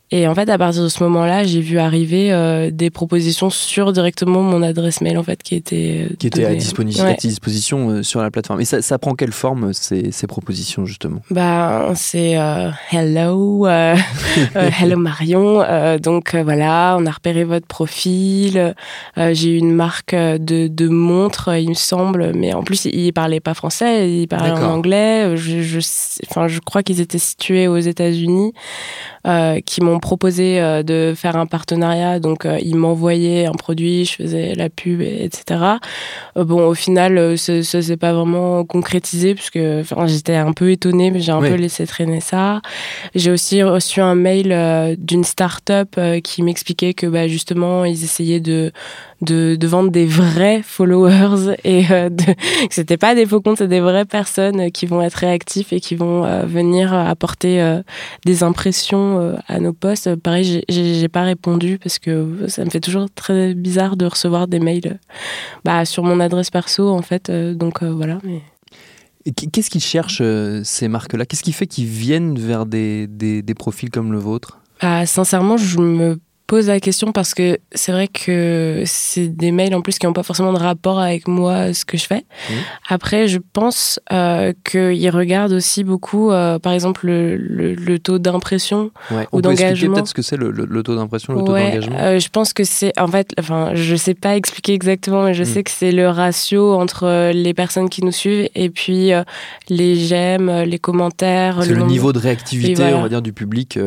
Et 0.13 0.27
en 0.27 0.35
fait, 0.35 0.49
à 0.49 0.57
partir 0.57 0.83
de 0.83 0.89
ce 0.89 1.01
moment-là, 1.03 1.45
j'ai 1.45 1.61
vu 1.61 1.79
arriver 1.79 2.33
euh, 2.33 2.69
des 2.69 2.89
propositions 2.89 3.49
sur 3.49 3.93
directement 3.93 4.41
mon 4.41 4.61
adresse 4.61 4.99
mail, 4.99 5.17
en 5.17 5.23
fait, 5.23 5.41
qui 5.41 5.55
était 5.55 6.09
qui 6.19 6.27
était 6.27 6.43
à, 6.43 6.53
disposition 6.53 7.89
euh, 7.89 8.03
sur 8.03 8.21
la 8.21 8.29
plateforme. 8.29 8.59
Et 8.59 8.65
ça, 8.65 8.81
ça 8.81 8.99
prend 8.99 9.15
quelle 9.15 9.31
forme 9.31 9.71
ces, 9.71 10.11
ces 10.11 10.27
propositions 10.27 10.85
justement? 10.85 11.21
Bah, 11.29 11.93
c'est 11.95 12.37
euh, 12.37 12.71
hello, 12.91 13.65
hello 14.55 14.97
Marion. 14.97 15.63
donc 16.03 16.35
voilà, 16.35 16.97
on 16.99 17.05
a 17.05 17.11
repéré 17.11 17.45
votre 17.45 17.67
profil. 17.67 18.75
j'ai 19.15 19.51
eu 19.51 19.57
une 19.57 19.73
marque 19.73 20.13
de, 20.13 20.67
de 20.67 20.87
montres, 20.89 21.55
il 21.55 21.69
me 21.69 21.73
semble, 21.73 22.33
mais 22.35 22.53
en 22.53 22.63
plus, 22.63 22.83
il 22.83 23.13
parlait 23.13 23.39
pas 23.39 23.53
français, 23.53 24.11
il 24.11 24.27
parlait 24.27 24.51
en 24.51 24.63
anglais. 24.63 25.37
Je, 25.37 25.61
je, 25.61 25.79
enfin, 26.29 26.49
je 26.49 26.59
crois 26.59 26.83
qu'ils 26.83 26.99
étaient 26.99 27.17
situés 27.17 27.69
aux 27.69 27.77
États-Unis. 27.77 28.51
Euh, 29.27 29.59
qui 29.63 29.81
m'ont 29.81 29.99
proposé 30.01 30.59
euh, 30.59 30.83
de 30.83 31.13
faire 31.15 31.37
un 31.37 31.45
partenariat. 31.45 32.19
Donc, 32.19 32.45
euh, 32.45 32.59
ils 32.61 32.75
m'envoyaient 32.75 33.45
un 33.45 33.53
produit, 33.53 34.03
je 34.03 34.15
faisais 34.15 34.53
la 34.55 34.69
pub, 34.69 35.01
etc. 35.01 35.61
bon, 36.35 36.67
au 36.67 36.73
final, 36.73 37.37
ça 37.37 37.63
s'est 37.63 37.97
pas 37.97 38.11
vraiment 38.11 38.65
concrétisé 38.65 39.35
puisque 39.35 39.59
j'étais 40.05 40.35
un 40.35 40.51
peu 40.51 40.71
étonnée, 40.71 41.11
mais 41.11 41.21
j'ai 41.21 41.31
un 41.31 41.39
peu 41.39 41.55
laissé 41.55 41.87
traîner 41.87 42.19
ça. 42.19 42.61
J'ai 43.15 43.31
aussi 43.31 43.63
reçu 43.63 44.01
un 44.01 44.15
mail 44.15 44.97
d'une 44.97 45.23
start-up 45.23 45.97
qui 46.23 46.43
m'expliquait 46.43 46.93
que 46.93 47.07
bah, 47.07 47.27
justement, 47.27 47.85
ils 47.85 48.03
essayaient 48.03 48.39
de 48.39 48.71
de, 49.21 49.55
de, 49.55 49.67
vendre 49.67 49.91
des 49.91 50.05
vrais 50.05 50.61
followers 50.63 51.55
et 51.63 51.85
euh, 51.91 52.09
de, 52.09 52.23
que 52.23 52.33
c'était 52.73 52.97
pas 52.97 53.15
des 53.15 53.25
faux 53.25 53.41
comptes, 53.41 53.59
c'est 53.59 53.67
des 53.67 53.79
vraies 53.79 54.05
personnes 54.05 54.71
qui 54.71 54.85
vont 54.85 55.01
être 55.01 55.15
réactifs 55.15 55.73
et 55.73 55.79
qui 55.79 55.95
vont 55.95 56.21
venir 56.45 56.93
apporter 56.93 57.81
des 58.25 58.43
impressions 58.43 59.19
euh, 59.19 59.35
à 59.47 59.59
nos 59.59 59.73
postes. 59.73 60.15
Pareil, 60.15 60.63
j'ai 60.69 61.07
pas 61.07 61.23
répondu 61.23 61.77
parce 61.77 61.99
que 61.99 62.47
ça 62.47 62.63
me 62.65 62.69
fait 62.69 62.79
toujours 62.79 63.07
très 63.13 63.53
bizarre 63.53 63.97
de 63.97 64.05
recevoir 64.05 64.47
des 64.47 64.59
mails 64.59 64.99
bah, 65.65 65.85
sur 65.85 66.03
mon 66.03 66.19
adresse 66.19 66.49
perso, 66.49 66.89
en 66.89 67.01
fait. 67.01 67.29
Euh, 67.29 67.53
donc 67.53 67.83
euh, 67.83 67.91
voilà. 67.91 68.19
Mais... 68.23 68.41
Qu'est-ce 69.51 69.69
qu'ils 69.69 69.83
cherchent, 69.83 70.23
ces 70.63 70.87
marques-là? 70.87 71.25
Qu'est-ce 71.25 71.43
qui 71.43 71.53
fait 71.53 71.67
qu'ils 71.67 71.85
viennent 71.85 72.39
vers 72.39 72.65
des, 72.65 73.05
des, 73.07 73.43
des 73.43 73.53
profils 73.53 73.91
comme 73.91 74.11
le 74.11 74.17
vôtre? 74.17 74.59
Ah, 74.79 75.05
Sincèrement, 75.05 75.57
je 75.57 75.77
me 75.77 76.19
pose 76.51 76.67
la 76.67 76.81
question 76.81 77.13
parce 77.13 77.33
que 77.33 77.59
c'est 77.71 77.93
vrai 77.93 78.09
que 78.09 78.83
c'est 78.85 79.29
des 79.29 79.53
mails 79.53 79.73
en 79.73 79.79
plus 79.79 79.97
qui 79.97 80.05
n'ont 80.05 80.11
pas 80.11 80.21
forcément 80.21 80.51
de 80.51 80.57
rapport 80.57 80.99
avec 80.99 81.29
moi, 81.29 81.73
ce 81.73 81.85
que 81.85 81.97
je 81.97 82.05
fais. 82.05 82.25
Mmh. 82.49 82.53
Après, 82.89 83.29
je 83.29 83.39
pense 83.53 84.01
euh, 84.11 84.51
qu'ils 84.69 85.09
regardent 85.11 85.53
aussi 85.53 85.85
beaucoup, 85.85 86.29
euh, 86.29 86.59
par 86.59 86.73
exemple, 86.73 87.07
le, 87.07 87.37
le, 87.37 87.99
taux 87.99 88.19
d'impression 88.19 88.91
ouais. 89.11 89.29
ou 89.31 89.41
d'engagement. 89.41 89.93
peut-être 89.93 90.09
ce 90.09 90.13
que 90.13 90.21
c'est 90.21 90.35
le, 90.35 90.51
le, 90.51 90.83
taux 90.83 90.97
d'impression, 90.97 91.31
le 91.31 91.39
taux 91.39 91.53
d'engagement? 91.53 91.95
Euh, 91.97 92.19
je 92.19 92.27
pense 92.27 92.51
que 92.51 92.65
c'est, 92.65 92.91
en 92.99 93.07
fait, 93.07 93.33
enfin, 93.39 93.71
je 93.73 93.95
sais 93.95 94.13
pas 94.13 94.35
expliquer 94.35 94.73
exactement, 94.73 95.23
mais 95.23 95.33
je 95.33 95.43
mmh. 95.43 95.45
sais 95.45 95.63
que 95.63 95.71
c'est 95.71 95.93
le 95.93 96.09
ratio 96.09 96.73
entre 96.73 97.31
les 97.31 97.53
personnes 97.53 97.87
qui 97.87 98.03
nous 98.03 98.11
suivent 98.11 98.49
et 98.55 98.69
puis 98.69 99.11
les 99.69 99.95
j'aime, 99.95 100.51
les 100.63 100.79
commentaires. 100.79 101.63
C'est 101.63 101.73
le, 101.73 101.85
niveau 101.85 102.11
de 102.11 102.19
réactivité, 102.19 102.93
on 102.93 103.03
va 103.03 103.07
dire, 103.07 103.21
du 103.21 103.31
public 103.31 103.79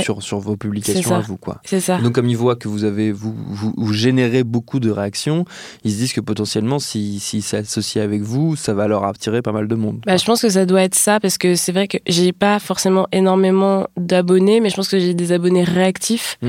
sur, 0.00 0.22
sur 0.22 0.38
vos 0.38 0.56
publications 0.56 1.16
à 1.16 1.18
vous, 1.18 1.38
quoi. 1.38 1.60
C'est 1.64 1.80
ça. 1.80 1.98
Donc 2.04 2.14
comme 2.14 2.28
ils 2.28 2.36
voient 2.36 2.54
que 2.54 2.68
vous 2.68 2.84
avez 2.84 3.12
vous, 3.12 3.34
vous, 3.48 3.92
générez 3.94 4.44
beaucoup 4.44 4.78
de 4.78 4.90
réactions, 4.90 5.46
ils 5.84 5.92
se 5.92 5.96
disent 5.96 6.12
que 6.12 6.20
potentiellement 6.20 6.78
s'ils 6.78 7.18
si, 7.18 7.40
s'associent 7.40 8.02
avec 8.02 8.20
vous, 8.20 8.56
ça 8.56 8.74
va 8.74 8.86
leur 8.86 9.04
attirer 9.04 9.40
pas 9.40 9.52
mal 9.52 9.68
de 9.68 9.74
monde. 9.74 10.00
Bah, 10.06 10.18
je 10.18 10.24
pense 10.26 10.42
que 10.42 10.50
ça 10.50 10.66
doit 10.66 10.82
être 10.82 10.94
ça 10.94 11.18
parce 11.18 11.38
que 11.38 11.54
c'est 11.54 11.72
vrai 11.72 11.88
que 11.88 11.96
j'ai 12.06 12.32
pas 12.32 12.58
forcément 12.58 13.08
énormément 13.10 13.86
d'abonnés, 13.96 14.60
mais 14.60 14.68
je 14.68 14.76
pense 14.76 14.88
que 14.88 14.98
j'ai 14.98 15.14
des 15.14 15.32
abonnés 15.32 15.64
réactifs, 15.64 16.36
mmh. 16.42 16.48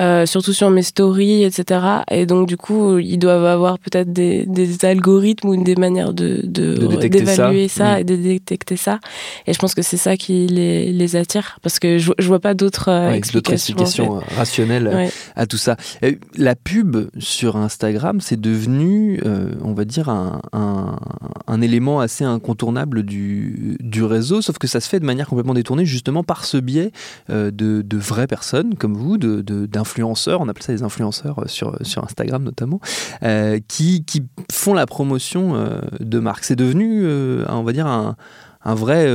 euh, 0.00 0.26
surtout 0.26 0.52
sur 0.52 0.70
mes 0.70 0.82
stories, 0.82 1.44
etc. 1.44 1.80
Et 2.10 2.26
donc 2.26 2.48
du 2.48 2.56
coup, 2.56 2.98
ils 2.98 3.18
doivent 3.18 3.44
avoir 3.44 3.78
peut-être 3.78 4.12
des, 4.12 4.44
des, 4.44 4.84
algorithmes 4.84 5.50
ou 5.50 5.62
des 5.62 5.76
manières 5.76 6.12
de 6.12 6.40
d'évaluer 6.44 7.68
ça, 7.68 7.96
mmh. 7.96 8.00
et 8.00 8.04
de 8.04 8.16
détecter 8.16 8.76
ça. 8.76 8.98
Et 9.46 9.52
je 9.52 9.58
pense 9.60 9.76
que 9.76 9.82
c'est 9.82 9.96
ça 9.96 10.16
qui 10.16 10.48
les, 10.48 10.92
les 10.92 11.14
attire 11.14 11.58
parce 11.62 11.78
que 11.78 11.98
je, 11.98 12.10
je 12.18 12.26
vois 12.26 12.40
pas 12.40 12.54
d'autres 12.54 12.90
euh, 12.90 13.12
explications, 13.12 13.54
explications 13.76 14.20
rationnelles 14.36 14.95
à 15.34 15.46
tout 15.46 15.56
ça. 15.56 15.76
La 16.36 16.54
pub 16.54 17.08
sur 17.18 17.56
Instagram, 17.56 18.20
c'est 18.20 18.40
devenu, 18.40 19.20
euh, 19.24 19.52
on 19.62 19.72
va 19.72 19.84
dire, 19.84 20.08
un, 20.08 20.40
un, 20.52 21.60
élément 21.60 22.00
assez 22.00 22.24
incontournable 22.24 23.02
du, 23.02 23.76
du, 23.80 24.04
réseau, 24.04 24.42
sauf 24.42 24.58
que 24.58 24.66
ça 24.66 24.80
se 24.80 24.88
fait 24.88 25.00
de 25.00 25.06
manière 25.06 25.26
complètement 25.26 25.54
détournée, 25.54 25.86
justement 25.86 26.22
par 26.22 26.44
ce 26.44 26.58
biais 26.58 26.92
euh, 27.30 27.50
de, 27.50 27.82
de, 27.82 27.96
vraies 27.96 28.26
personnes 28.26 28.74
comme 28.74 28.94
vous, 28.94 29.16
d'influenceurs, 29.16 30.40
de, 30.40 30.44
on 30.44 30.48
appelle 30.48 30.62
ça 30.62 30.72
des 30.72 30.82
influenceurs 30.82 31.42
sur, 31.46 31.78
sur 31.82 32.04
Instagram 32.04 32.42
notamment, 32.42 32.80
euh, 33.22 33.58
qui, 33.68 34.04
qui, 34.04 34.22
font 34.52 34.74
la 34.74 34.86
promotion 34.86 35.54
de 36.00 36.18
marques. 36.18 36.44
C'est 36.44 36.56
devenu, 36.56 37.06
on 37.48 37.62
va 37.62 37.72
dire, 37.72 37.86
un 37.86 38.16
un 38.66 38.74
vrai, 38.74 39.06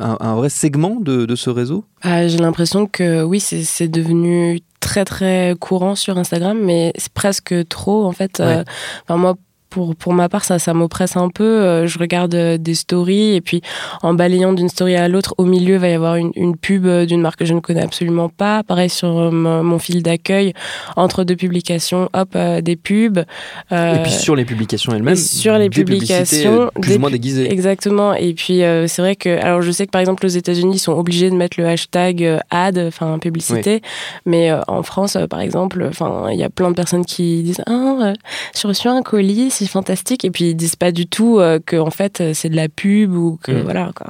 un, 0.00 0.34
vrai 0.34 0.48
segment 0.48 0.96
de, 0.98 1.26
de 1.26 1.36
ce 1.36 1.48
réseau? 1.48 1.84
Ah, 2.02 2.26
J'ai 2.26 2.38
l'impression 2.38 2.86
que 2.86 3.22
oui, 3.22 3.38
c'est 3.38 3.86
devenu 3.86 4.60
très 4.86 5.04
très 5.04 5.56
courant 5.58 5.96
sur 5.96 6.16
Instagram, 6.16 6.58
mais 6.62 6.92
c'est 6.96 7.12
presque 7.12 7.52
trop 7.68 8.04
en 8.06 8.12
fait. 8.12 8.38
Euh, 8.38 8.62
enfin, 9.02 9.16
moi, 9.16 9.34
pour, 9.70 9.96
pour 9.96 10.12
ma 10.12 10.28
part, 10.28 10.44
ça, 10.44 10.58
ça 10.58 10.74
m'oppresse 10.74 11.16
un 11.16 11.28
peu. 11.28 11.44
Euh, 11.44 11.86
je 11.86 11.98
regarde 11.98 12.34
euh, 12.34 12.58
des 12.58 12.74
stories 12.74 13.34
et 13.34 13.40
puis 13.40 13.62
en 14.02 14.14
balayant 14.14 14.52
d'une 14.52 14.68
story 14.68 14.96
à 14.96 15.08
l'autre, 15.08 15.34
au 15.38 15.44
milieu, 15.44 15.74
il 15.74 15.80
va 15.80 15.88
y 15.88 15.92
avoir 15.92 16.16
une, 16.16 16.30
une 16.34 16.56
pub 16.56 16.86
euh, 16.86 17.06
d'une 17.06 17.20
marque 17.20 17.40
que 17.40 17.44
je 17.44 17.54
ne 17.54 17.60
connais 17.60 17.82
absolument 17.82 18.28
pas. 18.28 18.62
Pareil 18.62 18.90
sur 18.90 19.32
mon, 19.32 19.78
fil 19.78 20.02
d'accueil, 20.02 20.54
entre 20.96 21.24
deux 21.24 21.36
publications, 21.36 22.08
hop, 22.14 22.36
des 22.62 22.76
pubs. 22.76 23.24
et 23.70 24.02
puis 24.02 24.12
sur 24.12 24.34
les 24.34 24.44
publications 24.44 24.94
elles-mêmes. 24.94 25.16
Sur 25.16 25.58
les 25.58 25.68
publications. 25.68 26.70
Plus 26.80 26.96
ou 26.96 26.98
moins 26.98 27.10
déguisées. 27.10 27.52
Exactement. 27.52 28.14
Et 28.14 28.32
puis 28.32 28.60
c'est 28.86 29.02
vrai 29.02 29.16
que, 29.16 29.38
alors 29.40 29.60
je 29.62 29.70
sais 29.70 29.86
que 29.86 29.90
par 29.90 30.00
exemple 30.00 30.24
aux 30.24 30.30
États-Unis, 30.30 30.76
ils 30.76 30.80
sont 30.80 30.92
obligés 30.92 31.30
de 31.30 31.36
mettre 31.36 31.60
le 31.60 31.66
hashtag 31.66 32.40
ad, 32.50 32.78
enfin 32.78 33.18
publicité. 33.18 33.82
Mais 34.24 34.50
en 34.66 34.82
France, 34.82 35.18
par 35.28 35.40
exemple, 35.40 35.90
il 36.32 36.38
y 36.38 36.44
a 36.44 36.50
plein 36.50 36.70
de 36.70 36.74
personnes 36.74 37.04
qui 37.04 37.42
disent 37.42 37.62
Ah, 37.66 38.14
j'ai 38.58 38.68
reçu 38.68 38.88
un 38.88 39.02
colis 39.02 39.50
c'est 39.56 39.66
fantastique. 39.66 40.24
Et 40.24 40.30
puis 40.30 40.50
ils 40.50 40.54
disent 40.54 40.76
pas 40.76 40.92
du 40.92 41.06
tout 41.06 41.38
euh, 41.38 41.58
que 41.64 41.76
en 41.76 41.90
fait 41.90 42.20
euh, 42.20 42.32
c'est 42.34 42.48
de 42.48 42.56
la 42.56 42.68
pub 42.68 43.14
ou 43.14 43.38
que 43.42 43.52
mm. 43.52 43.62
voilà 43.62 43.90
quoi. 43.94 44.08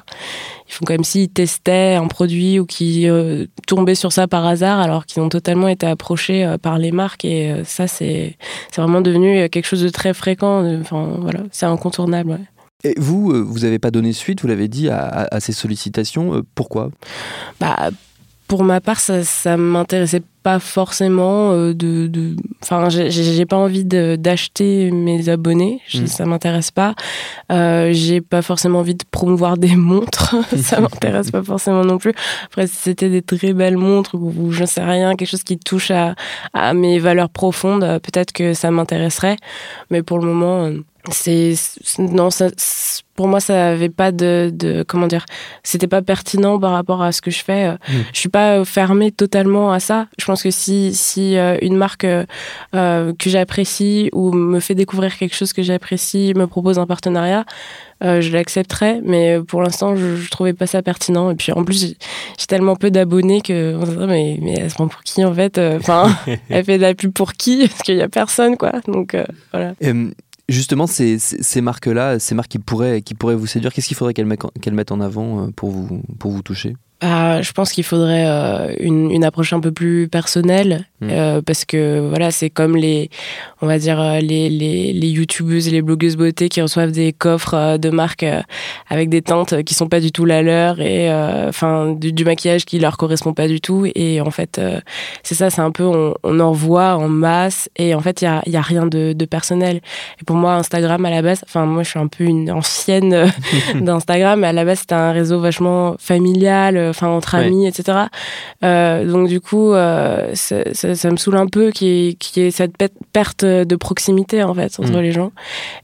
Ils 0.69 0.73
font 0.73 0.85
comme 0.85 1.05
s'ils 1.05 1.29
testaient 1.29 1.95
un 1.95 2.09
produit 2.09 2.59
ou 2.59 2.67
qu'ils 2.67 3.09
euh, 3.09 3.47
tombaient 3.67 3.95
sur 3.95 4.13
ça 4.13 4.27
par 4.27 4.45
hasard 4.45 4.81
alors 4.81 5.07
qu'ils 5.07 5.23
ont 5.23 5.29
totalement 5.29 5.69
été 5.69 5.87
approchés 5.87 6.57
par 6.61 6.79
les 6.79 6.91
marques 6.91 7.25
et 7.25 7.55
ça 7.65 7.87
c'est 7.87 8.37
c'est 8.71 8.81
vraiment 8.81 9.01
devenu 9.01 9.49
quelque 9.49 9.67
chose 9.67 9.83
de 9.83 9.89
très 9.89 10.13
fréquent. 10.13 10.65
Enfin 10.81 11.17
voilà, 11.21 11.41
c'est 11.53 11.67
incontournable. 11.67 12.41
Et 12.85 12.95
vous, 12.99 13.33
vous 13.45 13.61
n'avez 13.61 13.79
pas 13.79 13.91
donné 13.91 14.13
suite, 14.13 14.43
vous 14.43 14.49
l'avez 14.49 14.69
dit, 14.69 14.89
à, 14.91 15.41
ces 15.41 15.53
sollicitations. 15.53 16.43
pourquoi? 16.55 16.91
Bah, 17.59 17.91
Pour 18.49 18.65
ma 18.65 18.81
part, 18.81 19.01
ça 19.01 19.19
ne 19.19 19.57
m'intéressait 19.57 20.23
pas 20.47 20.61
forcément 20.61 21.51
euh, 21.51 21.75
de, 21.75 22.37
enfin 22.63 22.89
j'ai 22.89 23.47
pas 23.47 23.57
envie 23.57 23.85
d'acheter 23.85 24.93
mes 24.93 25.29
abonnés. 25.29 25.81
Mm. 25.93 26.07
ça 26.07 26.25
m'intéresse 26.25 26.71
pas. 26.71 26.95
Euh, 27.51 27.91
j'ai 27.93 28.21
pas 28.21 28.43
forcément 28.43 28.79
envie 28.79 28.95
de 28.95 29.03
promouvoir 29.11 29.57
des 29.57 29.75
montres. 29.75 30.37
Ça 30.57 30.81
m'intéresse 30.81 31.33
pas 31.33 31.43
forcément 31.43 31.85
non 31.85 31.99
plus. 31.99 32.13
Après 32.45 32.69
si 32.69 32.77
c'était 32.77 33.11
des 33.11 33.23
très 33.23 33.55
belles 33.55 33.77
montres 33.77 34.15
ou, 34.15 34.53
je 34.53 34.65
sais 34.65 34.85
rien 34.85 35.17
quelque 35.17 35.31
chose 35.31 35.43
qui 35.43 35.59
touche 35.59 35.91
à, 35.91 36.15
à 36.53 36.75
mes 36.75 37.01
valeurs 37.01 37.31
profondes 37.31 37.81
peut-être 38.05 38.33
que 38.33 38.55
ça 38.55 38.71
m'intéresserait. 38.71 39.39
Mais 39.91 40.05
pour 40.05 40.21
le 40.21 40.27
moment 40.27 40.67
euh, 40.67 40.79
c'est 41.13 41.55
non 41.99 42.31
ça, 42.31 42.49
pour 43.15 43.29
moi 43.29 43.41
ça 43.41 43.69
avait 43.69 43.89
pas 43.89 44.13
de, 44.13 44.51
de 44.53 44.85
comment 44.87 45.07
dire 45.07 45.25
c'était 45.63 45.87
pas 45.87 46.03
pertinent 46.03 46.59
par 46.59 46.73
rapport 46.73 47.03
à 47.03 47.13
ce 47.13 47.21
que 47.21 47.31
je 47.31 47.43
fais 47.43 47.71
mmh. 47.71 47.77
je 48.13 48.19
suis 48.19 48.29
pas 48.29 48.65
fermée 48.65 49.11
totalement 49.11 49.73
à 49.73 49.81
ça. 49.81 50.07
Je 50.19 50.25
pense 50.25 50.43
que 50.43 50.51
si 50.51 50.95
si 50.95 51.37
euh, 51.37 51.57
une 51.63 51.77
marque 51.77 52.05
euh, 52.05 52.25
euh, 52.75 53.13
que 53.19 53.31
j'apprécie 53.31 54.11
ou 54.13 54.33
me 54.33 54.61
fait 54.61 54.75
découvrir 54.75 55.17
quelque 55.17 55.35
chose 55.35 55.53
que 55.53 55.63
j'apprécie 55.63 56.33
me 56.37 56.47
propose 56.47 56.79
un 56.79 56.87
partenariat 56.87 57.45
je 58.03 58.31
l'accepterais 58.31 59.01
mais 59.03 59.41
pour 59.41 59.63
l'instant 59.63 59.97
je, 59.97 60.17
je, 60.17 60.31
trouvais 60.31 60.53
pas 60.53 60.67
ça 60.67 60.83
pertinent. 60.83 61.31
Et 61.31 61.35
puis 61.35 61.53
en 61.53 61.65
plus 61.65 61.97
j'ai 62.39 62.47
tellement 62.47 62.77
peu 62.77 62.91
d'abonnés 62.91 63.41
que 63.41 63.75
on 63.75 63.87
se 63.87 63.93
dit, 63.93 64.07
mais 64.07 64.39
mais 64.43 64.55
elle 64.59 64.71
se 64.71 64.75
prend 64.75 64.89
pour 64.89 65.03
qui 65.03 65.25
en 65.25 65.33
fait 65.33 65.59
enfin 65.59 66.15
elle 66.51 66.65
fait 66.65 66.77
de 66.77 66.83
la 66.83 66.95
pub 66.95 67.13
pour 67.13 67.33
qui? 67.33 67.67
Parce 67.67 67.81
qu'il 67.81 67.97
y 67.97 68.03
a 68.03 68.09
personne 68.09 68.59
quoi. 68.59 68.73
Donc 68.87 69.17
voilà 69.51 69.73
Justement, 70.49 70.87
ces, 70.87 71.19
ces, 71.19 71.61
marques-là, 71.61 72.21
ces 72.21 72.37
marques 72.37 72.51
qui 72.51 72.61
pourraient, 72.61 73.03
qui 73.03 73.15
pourraient 73.15 73.35
vous 73.35 73.49
séduire, 73.49 73.73
qu'est-ce 73.73 73.89
qu'il 73.89 73.97
faudrait 73.97 74.15
qu'elles 74.15 74.27
mettent, 74.27 74.45
mettent 74.71 74.93
en 74.93 75.01
avant 75.01 75.47
euh, 75.47 75.51
pour 75.51 75.71
vous, 75.71 76.03
pour 76.21 76.31
vous 76.31 76.43
toucher? 76.43 76.77
Ah, 77.03 77.43
je 77.43 77.53
pense 77.53 77.73
qu'il 77.73 77.85
faudrait 77.85 78.25
euh, 78.27 78.75
une, 78.81 79.11
une, 79.11 79.23
approche 79.23 79.53
un 79.53 79.61
peu 79.61 79.71
plus 79.71 80.09
personnelle 80.09 80.87
mmh. 81.03 81.09
euh, 81.11 81.43
parce 81.43 81.67
que 81.67 82.01
voilà 82.09 82.31
c'est 82.31 82.49
comme 82.49 82.75
les 82.75 83.11
on 83.61 83.67
va 83.67 83.79
dire 83.79 84.01
euh, 84.01 84.21
les, 84.21 84.49
les, 84.49 84.95
les 84.95 85.09
youtubeuses 85.09 85.69
et 85.69 85.73
les 85.73 85.83
blogueuses 85.83 86.17
beauté 86.17 86.49
qui 86.49 86.63
reçoivent 86.63 86.93
des 86.93 87.13
coffres 87.13 87.53
euh, 87.53 87.77
de 87.77 87.91
marques 87.91 88.25
avec 88.89 89.11
des 89.11 89.21
teintes 89.21 89.63
qui 89.65 89.75
sont 89.75 89.89
pas 89.89 90.01
du 90.01 90.11
tout 90.11 90.25
la 90.25 90.41
leur 90.41 90.81
et 90.81 91.13
enfin 91.47 91.93
du, 91.93 92.15
du, 92.15 92.25
maquillage 92.25 92.65
qui 92.65 92.79
leur 92.79 92.97
correspond 92.97 93.35
pas 93.35 93.47
du 93.47 93.61
tout 93.61 93.87
et 93.95 94.23
en 94.23 94.31
fait 94.31 94.59
c'est 95.23 95.35
ça 95.35 95.51
c'est 95.51 95.61
un 95.61 95.73
peu 95.73 95.85
on, 95.85 96.15
on, 96.25 96.41
en 96.41 96.53
voit 96.53 96.95
en 96.95 97.09
masse 97.09 97.69
et 97.77 97.95
en 97.95 98.01
fait 98.01 98.23
il 98.23 98.25
y 98.25 98.29
a, 98.29 98.43
y 98.47 98.57
a 98.57 98.63
rien 98.63 98.87
de, 98.87 99.13
de, 99.13 99.25
personnel 99.27 99.83
et 100.19 100.25
pour 100.25 100.37
moi 100.37 100.55
Instagram 100.55 101.05
à 101.05 101.11
la 101.11 101.21
base 101.21 101.45
enfin 101.47 101.67
moi 101.67 101.83
je 101.83 101.91
suis 101.91 101.99
un 101.99 102.09
peu 102.09 102.25
une 102.25 102.51
ancienne 102.51 103.31
d'Instagram 103.75 104.41
mais 104.41 104.47
à 104.47 104.53
la 104.55 104.65
base 104.65 104.81
c'était 104.81 104.95
un 104.95 105.13
réseau 105.13 105.41
vachement 105.41 105.97
familial 105.99 106.86
enfin 106.91 107.09
entre 107.09 107.35
amis, 107.35 107.67
etc. 107.67 107.99
Euh, 108.65 109.05
donc 109.05 109.29
du 109.29 109.41
coup, 109.41 109.73
euh, 109.73 110.35
ça, 110.35 111.11
me 111.11 111.17
saoule 111.17 111.37
un 111.37 111.47
peu 111.47 111.71
qu'il 111.71 112.17
y, 112.37 112.41
ait 112.41 112.51
cette 112.51 112.75
perte 113.13 113.45
de 113.45 113.77
proximité 113.77 114.43
en 114.43 114.55
fait 114.55 114.79
entre 114.79 114.99
mm. 114.99 115.01
les 115.01 115.13
gens. 115.13 115.33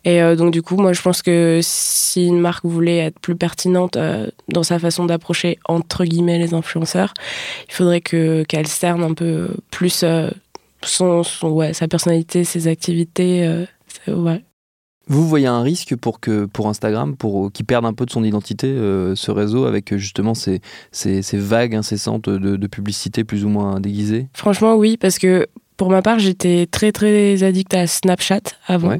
Et 0.05 0.23
euh, 0.23 0.37
donc 0.37 0.53
du 0.53 0.63
coup, 0.63 0.77
moi 0.77 0.93
je 0.93 1.03
pense 1.03 1.23
que 1.23 1.61
si 1.63 2.27
une 2.27 2.41
marque 2.41 2.65
voulait 2.65 2.99
être 2.99 3.19
plus 3.19 3.37
pertinente 3.37 3.99
dans 4.49 4.63
sa 4.63 4.79
façon 4.79 5.05
d'approcher 5.07 5.59
entre 5.69 6.05
guillemets 6.05 6.39
les 6.39 6.55
influenceurs, 6.55 7.15
il 7.69 7.75
faudrait 7.75 8.01
que 8.01 8.43
qu'elle 8.45 8.69
cerne 8.69 9.03
un 9.03 9.15
peu 9.15 9.49
plus 9.71 10.05
son, 10.85 11.23
ouais, 11.43 11.73
sa 11.73 11.89
personnalité, 11.89 12.45
ses 12.45 12.69
activités. 12.69 13.67
ouais. 14.07 14.43
Vous 15.09 15.27
voyez 15.27 15.47
un 15.47 15.63
risque 15.63 15.97
pour 15.97 16.21
que 16.21 16.47
pour 16.47 16.69
Instagram, 16.69 17.17
pour 17.17 17.51
qu'il 17.53 17.67
perde 17.67 17.85
un 17.85 17.93
peu 17.93 18.07
de 18.07 18.11
son 18.11 18.25
identité, 18.25 18.69
euh, 18.69 19.15
ce 19.15 19.31
réseau, 19.31 19.67
avec 19.67 19.97
justement 19.97 20.35
ces, 20.35 20.61
ces, 20.93 21.23
ces 21.23 21.39
vagues 21.39 21.75
incessantes 21.75 22.29
de, 22.29 22.57
de, 22.57 22.67
publicité 22.67 23.25
plus 23.25 23.45
ou 23.45 23.49
moins 23.49 23.81
déguisées? 23.81 24.29
Franchement, 24.33 24.77
oui, 24.77 24.97
parce 24.97 25.19
que 25.19 25.49
pour 25.77 25.91
ma 25.91 26.03
part, 26.03 26.21
j'étais 26.21 26.69
très 26.71 26.93
très 26.93 27.43
addict 27.43 27.75
à 27.75 27.89
Snapchat 27.89 28.43
avant. 28.69 28.99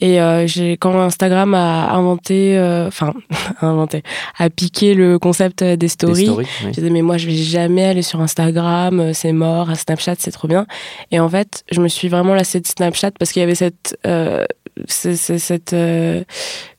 Et 0.00 0.20
euh, 0.20 0.46
quand 0.78 1.00
Instagram 1.00 1.54
a 1.54 1.92
inventé, 1.92 2.58
euh, 2.58 2.88
enfin 2.88 3.14
inventé, 3.62 4.02
a 4.38 4.50
piqué 4.50 4.94
le 4.94 5.18
concept 5.18 5.64
des 5.64 5.88
stories. 5.88 6.26
stories 6.26 6.46
oui. 6.64 6.72
J'ai 6.74 6.82
dit 6.82 6.90
mais 6.90 7.00
moi 7.00 7.16
je 7.16 7.26
vais 7.26 7.34
jamais 7.34 7.84
aller 7.84 8.02
sur 8.02 8.20
Instagram, 8.20 9.00
euh, 9.00 9.12
c'est 9.14 9.32
mort. 9.32 9.70
À 9.70 9.76
Snapchat 9.76 10.16
c'est 10.18 10.30
trop 10.30 10.48
bien. 10.48 10.66
Et 11.10 11.20
en 11.20 11.28
fait, 11.28 11.64
je 11.70 11.80
me 11.80 11.88
suis 11.88 12.08
vraiment 12.08 12.34
lassée 12.34 12.60
de 12.60 12.66
Snapchat 12.66 13.12
parce 13.12 13.32
qu'il 13.32 13.40
y 13.40 13.42
avait 13.42 13.54
cette 13.54 13.98
cette 14.86 15.72
euh, 15.72 16.24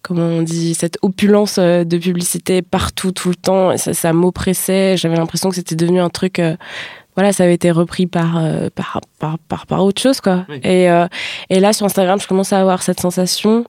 on 0.09 0.41
dit 0.41 0.73
cette 0.73 0.97
opulence 1.01 1.57
euh, 1.57 1.83
de 1.83 1.97
publicité 1.97 2.61
partout 2.61 3.11
tout 3.11 3.29
le 3.29 3.35
temps. 3.35 3.77
Ça 3.77 4.13
m'oppressait. 4.13 4.97
J'avais 4.97 5.15
l'impression 5.15 5.49
que 5.49 5.55
c'était 5.55 5.75
devenu 5.75 5.99
un 5.99 6.09
truc 6.09 6.39
euh, 6.39 6.55
voilà, 7.21 7.33
ça 7.33 7.43
avait 7.43 7.53
été 7.53 7.69
repris 7.69 8.07
par, 8.07 8.37
euh, 8.37 8.69
par, 8.73 8.99
par, 9.19 9.37
par, 9.37 9.67
par, 9.67 9.85
autre 9.85 10.01
chose, 10.01 10.21
quoi. 10.21 10.47
Et, 10.63 10.89
euh, 10.89 11.05
et 11.51 11.59
là, 11.59 11.71
sur 11.71 11.85
Instagram, 11.85 12.19
je 12.19 12.27
commence 12.27 12.51
à 12.51 12.59
avoir 12.59 12.81
cette 12.81 12.99
sensation. 12.99 13.63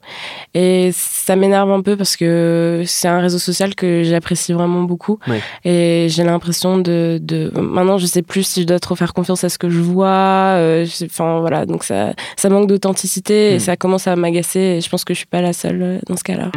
Et 0.54 0.88
ça 0.94 1.36
m'énerve 1.36 1.70
un 1.70 1.82
peu 1.82 1.94
parce 1.94 2.16
que 2.16 2.82
c'est 2.86 3.08
un 3.08 3.20
réseau 3.20 3.38
social 3.38 3.74
que 3.74 4.04
j'apprécie 4.04 4.54
vraiment 4.54 4.84
beaucoup. 4.84 5.18
Et 5.66 6.06
j'ai 6.08 6.24
l'impression 6.24 6.78
de, 6.78 7.18
de. 7.20 7.52
Maintenant, 7.54 7.98
je 7.98 8.06
sais 8.06 8.22
plus 8.22 8.42
si 8.42 8.62
je 8.62 8.66
dois 8.66 8.80
trop 8.80 8.94
faire 8.94 9.12
confiance 9.12 9.44
à 9.44 9.50
ce 9.50 9.58
que 9.58 9.68
je 9.68 9.80
vois. 9.80 10.56
Euh, 10.56 10.86
enfin, 11.04 11.40
voilà. 11.40 11.66
Donc, 11.66 11.84
ça, 11.84 12.14
ça 12.38 12.48
manque 12.48 12.68
d'authenticité 12.68 13.52
et 13.52 13.56
hmm. 13.56 13.60
ça 13.60 13.76
commence 13.76 14.06
à 14.06 14.16
m'agacer. 14.16 14.60
Et 14.60 14.80
je 14.80 14.88
pense 14.88 15.04
que 15.04 15.12
je 15.12 15.18
suis 15.18 15.26
pas 15.26 15.42
la 15.42 15.52
seule 15.52 16.00
dans 16.06 16.16
ce 16.16 16.24
cas-là. 16.24 16.50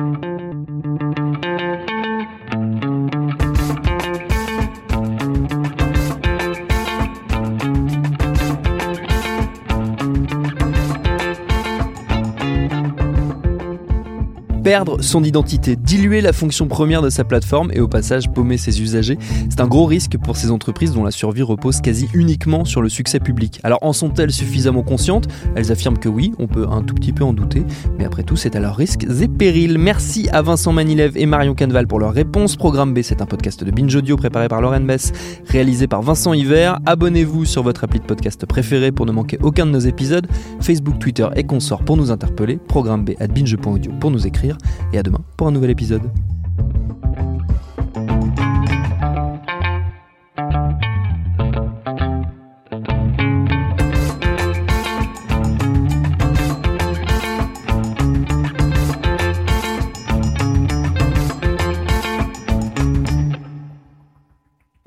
Perdre 14.66 15.00
son 15.04 15.24
identité, 15.24 15.76
diluer 15.76 16.22
la 16.22 16.34
fonction 16.34 16.68
première 16.68 17.04
de 17.04 17.12
sa 17.12 17.24
plateforme 17.24 17.70
et 17.72 17.82
au 17.82 17.88
passage 17.88 18.32
paumer 18.32 18.58
ses 18.58 18.82
usagers. 18.82 19.20
C'est 19.48 19.62
un 19.62 19.68
gros 19.68 19.86
risque 19.86 20.18
pour 20.18 20.38
ces 20.38 20.50
entreprises 20.50 20.92
dont 20.92 21.04
la 21.04 21.12
survie 21.12 21.44
repose 21.44 21.82
quasi 21.82 22.08
uniquement 22.16 22.66
sur 22.66 22.82
le 22.82 22.90
succès 22.90 23.20
public. 23.20 23.60
Alors 23.62 23.78
en 23.84 23.94
sont-elles 23.94 24.32
suffisamment 24.32 24.82
conscientes? 24.82 25.28
Elles 25.56 25.72
affirment 25.72 26.00
que 26.00 26.10
oui, 26.10 26.32
on 26.40 26.48
peut 26.48 26.66
un 26.68 26.82
tout 26.82 26.96
petit 26.96 27.14
peu 27.14 27.24
en 27.24 27.32
douter, 27.32 27.64
mais 28.00 28.06
après 28.06 28.24
tout 28.24 28.36
c'est 28.38 28.56
à 28.56 28.60
leurs 28.60 28.76
risques 28.76 29.06
et 29.22 29.28
périls. 29.28 29.78
Merci 29.78 30.30
à 30.32 30.42
Vincent 30.42 30.74
Manilev 30.74 31.16
et 31.16 31.28
Marion 31.28 31.54
Canval 31.54 31.86
pour 31.86 32.00
leur 32.00 32.14
réponse. 32.14 32.56
Programme 32.56 32.92
B, 32.92 33.04
c'est 33.04 33.22
un 33.22 33.28
podcast 33.28 33.64
de 33.64 33.70
Binge 33.70 33.96
Audio 33.96 34.18
préparé 34.18 34.48
par 34.48 34.62
Lauren 34.62 34.82
Bess, 34.82 35.12
réalisé 35.46 35.86
par 35.86 36.02
Vincent 36.02 36.34
Hiver. 36.34 36.80
Abonnez-vous 36.88 37.46
sur 37.46 37.62
votre 37.62 37.84
appli 37.84 38.00
de 38.00 38.06
podcast 38.06 38.44
préféré 38.48 38.92
pour 38.92 39.06
ne 39.06 39.12
manquer 39.12 39.38
aucun 39.44 39.68
de 39.68 39.72
nos 39.72 39.78
épisodes. 39.78 40.26
Facebook, 40.60 40.98
Twitter 40.98 41.28
et 41.36 41.44
consorts 41.44 41.86
pour 41.86 41.98
nous 41.98 42.10
interpeller. 42.10 42.58
Programme 42.58 43.06
B 43.06 43.12
à 43.20 43.28
binge.audio 43.28 43.92
pour 44.00 44.10
nous 44.10 44.26
écrire 44.26 44.55
et 44.94 44.98
à 44.98 45.04
demain 45.04 45.22
pour 45.38 45.48
un 45.48 45.52
nouvel 45.52 45.70
épisode. 45.70 46.04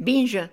Binge. 0.09 0.48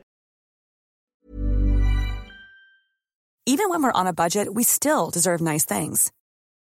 Even 3.48 3.70
when 3.70 3.84
we're 3.84 3.92
on 3.94 4.08
a 4.08 4.12
budget, 4.12 4.54
we 4.54 4.64
still 4.64 5.10
deserve 5.12 5.40
nice 5.40 5.64
things. 5.64 6.12